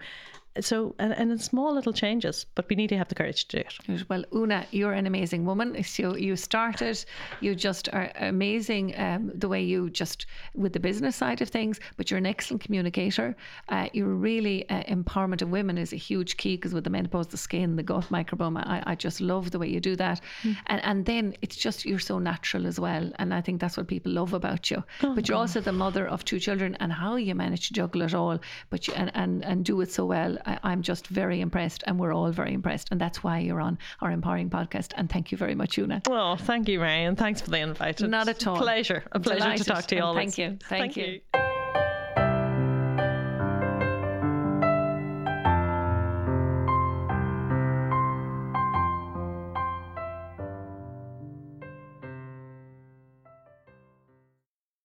[0.59, 3.57] so, and, and in small little changes, but we need to have the courage to
[3.57, 4.09] do it.
[4.09, 5.83] Well, Oonagh, you're an amazing woman.
[5.83, 7.03] So you started,
[7.41, 10.25] you just are amazing um, the way you just,
[10.55, 13.35] with the business side of things, but you're an excellent communicator.
[13.69, 17.27] Uh, you're really, uh, empowerment of women is a huge key because with the menopause,
[17.27, 20.19] the skin, the gut microbiome, I, I just love the way you do that.
[20.43, 20.57] Mm.
[20.67, 23.11] And, and then it's just, you're so natural as well.
[23.19, 24.83] And I think that's what people love about you.
[25.03, 28.01] Oh, but you're also the mother of two children and how you manage to juggle
[28.01, 28.39] it all,
[28.69, 30.37] but you, and, and, and do it so well.
[30.45, 32.89] I, am just very impressed, and we're all very impressed.
[32.91, 34.93] And that's why you're on our Empowering podcast.
[34.95, 36.07] And thank you very much, Oonagh.
[36.07, 37.15] Well, thank you, Marion.
[37.15, 38.01] Thanks for the invite.
[38.01, 38.57] Not at all.
[38.57, 39.03] Pleasure.
[39.11, 39.65] A pleasure Delighted.
[39.65, 40.13] to talk to you all.
[40.13, 40.57] Thank you.
[40.67, 41.21] Thank, thank you.
[41.33, 41.49] you.